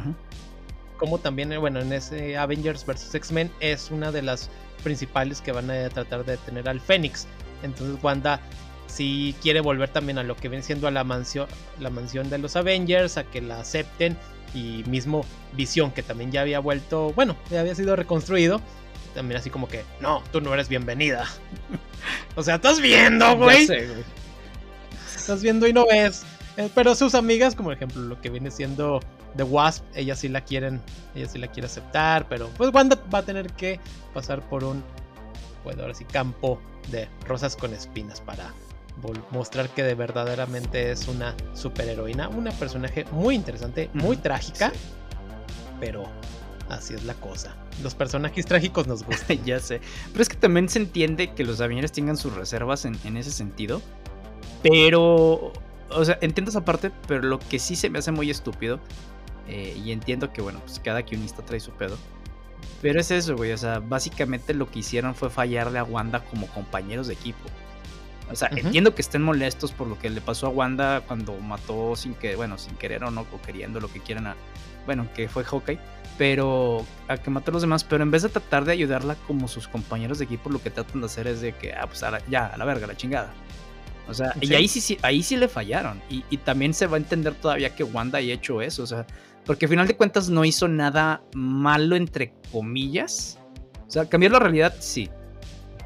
[1.04, 3.14] como también, eh, bueno, en ese Avengers vs.
[3.14, 4.48] X-Men es una de las
[4.82, 7.26] principales que van a tratar de tener al Fénix.
[7.62, 8.40] Entonces Wanda
[8.86, 11.46] si quiere volver también a lo que viene siendo a la mansión,
[11.78, 14.16] la mansión de los Avengers, a que la acepten
[14.54, 18.62] y mismo Visión que también ya había vuelto, bueno, ya había sido reconstruido,
[19.14, 21.26] también así como que, no, tú no eres bienvenida.
[22.34, 23.68] o sea, estás viendo, güey.
[25.14, 26.24] Estás viendo y no ves.
[26.56, 29.00] Eh, pero sus amigas, como ejemplo lo que viene siendo
[29.36, 30.80] The Wasp, ella sí la quieren,
[31.14, 33.80] ella sí la quiere aceptar, pero pues Wanda va a tener que
[34.12, 34.82] pasar por un,
[35.64, 38.52] bueno, ahora sí, campo de rosas con espinas para
[39.30, 44.72] mostrar que de verdaderamente es una superheroína, una personaje muy interesante, muy trágica,
[45.80, 46.04] pero
[46.68, 47.56] así es la cosa.
[47.82, 49.42] Los personajes trágicos nos gustan.
[49.44, 49.80] ya sé.
[50.12, 53.32] Pero es que también se entiende que los Avengers tengan sus reservas en, en ese
[53.32, 53.82] sentido.
[54.62, 55.52] Pero,
[55.90, 58.80] o sea, entiendo esa parte, pero lo que sí se me hace muy estúpido
[59.48, 61.96] eh, y entiendo que, bueno, pues cada guionista trae su pedo.
[62.82, 63.52] Pero es eso, güey.
[63.52, 67.48] O sea, básicamente lo que hicieron fue fallarle a Wanda como compañeros de equipo.
[68.30, 71.94] O sea, entiendo que estén molestos por lo que le pasó a Wanda cuando mató
[71.94, 74.36] sin que, bueno, sin querer o no, o queriendo lo que quieran a.
[74.86, 75.78] Bueno, que fue Hawkeye.
[76.16, 77.84] Pero a que mató a los demás.
[77.84, 81.00] Pero en vez de tratar de ayudarla como sus compañeros de equipo, lo que tratan
[81.00, 83.32] de hacer es de que, ah, pues ya, a la verga, la chingada.
[84.08, 86.02] O sea, y ahí sí, ahí sí le fallaron.
[86.10, 88.82] Y, y, también se va a entender todavía que Wanda haya hecho eso.
[88.82, 89.06] O sea,
[89.46, 93.38] porque al final de cuentas no hizo nada malo, entre comillas.
[93.86, 95.08] O sea, cambiar la realidad, sí.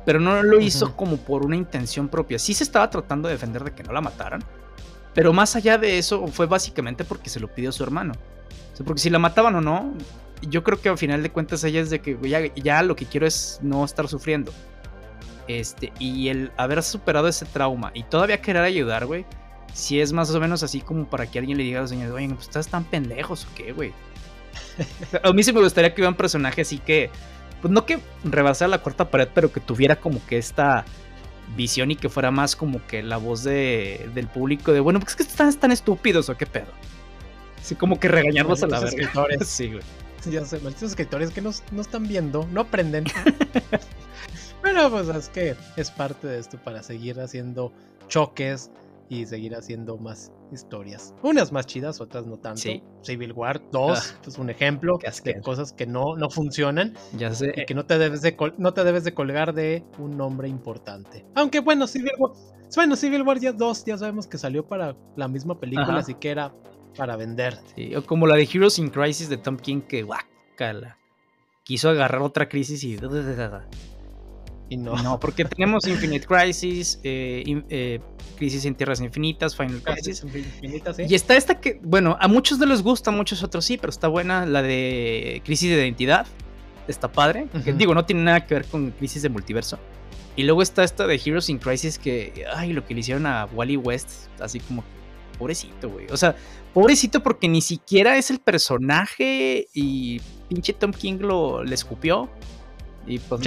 [0.04, 2.38] Pero no lo hizo como por una intención propia.
[2.38, 4.42] Sí se estaba tratando de defender de que no la mataran.
[5.14, 8.14] Pero más allá de eso, fue básicamente porque se lo pidió su hermano.
[8.72, 9.92] O sea, porque si la mataban o no,
[10.48, 13.04] yo creo que al final de cuentas ella es de que ya, ya lo que
[13.04, 14.52] quiero es no estar sufriendo.
[15.48, 19.24] Este, y el haber superado ese trauma y todavía querer ayudar, güey
[19.72, 22.12] si es más o menos así como para que alguien le diga a los señores,
[22.12, 23.92] oye, pues estás tan pendejos o qué, güey.
[25.22, 27.10] a mí sí me gustaría que hubiera un personaje así que,
[27.62, 30.84] pues no que rebasara la cuarta pared, pero que tuviera como que esta
[31.56, 35.12] visión y que fuera más como que la voz de, del público de, bueno, pues
[35.12, 36.72] es que están tan estúpidos o qué pedo.
[37.60, 39.02] Así como que regañarnos a la verga.
[39.02, 39.38] Escritores.
[39.48, 39.82] Sí, güey.
[40.28, 43.04] Ya sé, malditos escritores que no, no están viendo, no aprenden.
[44.62, 47.72] pero pues es que es parte de esto para seguir haciendo
[48.08, 48.70] choques,
[49.08, 51.14] y seguir haciendo más historias.
[51.22, 52.62] Unas más chidas, otras no tanto.
[53.02, 56.94] Civil War 2 ah, pues un ejemplo de cosas que no, no funcionan.
[57.16, 57.52] Ya sé.
[57.56, 61.24] Y que no te, debes de no te debes de colgar de un nombre importante.
[61.34, 62.32] Aunque bueno, Civil War,
[62.74, 66.52] bueno, Civil War 2 ya sabemos que salió para la misma película, así que era
[66.96, 67.58] para vender.
[67.74, 70.98] Sí, o como la de Heroes in Crisis de Tom King, que guacala.
[71.64, 72.96] Quiso agarrar otra crisis y
[74.68, 74.94] y no.
[75.02, 78.00] No, porque tenemos Infinite Crisis, eh, eh,
[78.36, 80.24] Crisis en Tierras Infinitas, Final Crisis.
[81.08, 83.90] Y está esta que, bueno, a muchos no les gusta, a muchos otros sí, pero
[83.90, 86.26] está buena la de Crisis de Identidad.
[86.86, 87.48] Está padre.
[87.64, 89.78] que, digo, no tiene nada que ver con Crisis de Multiverso.
[90.36, 93.46] Y luego está esta de Heroes in Crisis que, ay, lo que le hicieron a
[93.46, 94.84] Wally West, así como,
[95.38, 96.06] pobrecito, güey.
[96.10, 96.36] O sea,
[96.72, 102.30] pobrecito porque ni siquiera es el personaje y pinche Tom King lo le escupió.
[103.06, 103.40] Y pues,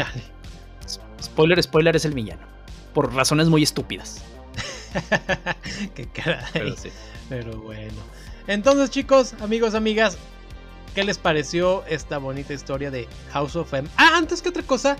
[1.21, 2.41] Spoiler, spoiler es el villano.
[2.93, 4.21] Por razones muy estúpidas.
[5.95, 6.43] Qué caray.
[6.53, 6.75] Pero,
[7.29, 7.97] Pero bueno.
[8.47, 10.17] Entonces, chicos, amigos, amigas,
[10.95, 13.87] ¿qué les pareció esta bonita historia de House of M?
[13.97, 14.97] Ah, antes que otra cosa,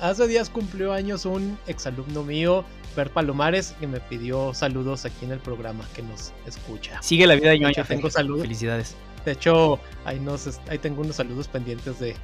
[0.00, 2.64] hace días cumplió años un exalumno mío,
[2.94, 7.02] Per Palomares, que me pidió saludos aquí en el programa que nos escucha.
[7.02, 8.42] Sigue la vida, yo tengo saludos.
[8.42, 8.94] Felicidades.
[9.24, 12.14] De hecho, ahí, nos, ahí tengo unos saludos pendientes de,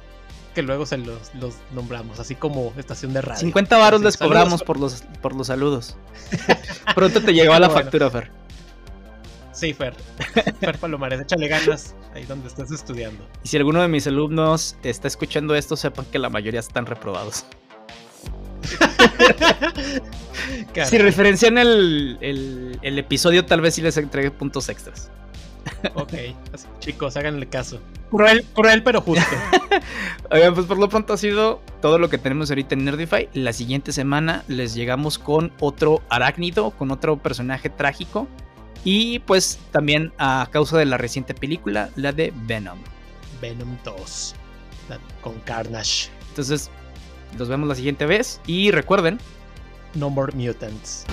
[0.59, 1.31] que luego se los,
[1.73, 3.39] nombramos, así como estación de radio.
[3.39, 5.95] 50 varos les cobramos por los, por los saludos.
[6.95, 8.29] Pronto te llegaba la factura, Fer.
[9.53, 9.93] Sí, Fer.
[10.59, 13.25] Fer Palomares, échale ganas ahí donde estás estudiando.
[13.41, 17.45] Y si alguno de mis alumnos está escuchando esto, sepan que la mayoría están reprobados.
[20.83, 25.09] si referencian el, el, episodio, tal vez sí les entregue puntos extras.
[25.95, 26.13] Ok,
[26.79, 27.79] chicos, háganle caso.
[28.09, 29.23] Cruel, cruel pero justo.
[30.31, 33.29] Oigan, pues por lo pronto ha sido todo lo que tenemos ahorita en Nerdify.
[33.33, 38.27] La siguiente semana les llegamos con otro arácnido, con otro personaje trágico.
[38.83, 42.79] Y pues también a causa de la reciente película, la de Venom.
[43.41, 44.35] Venom 2.
[45.21, 46.09] Con Carnage.
[46.29, 46.71] Entonces,
[47.37, 48.41] nos vemos la siguiente vez.
[48.47, 49.19] Y recuerden.
[49.95, 51.05] No more mutants.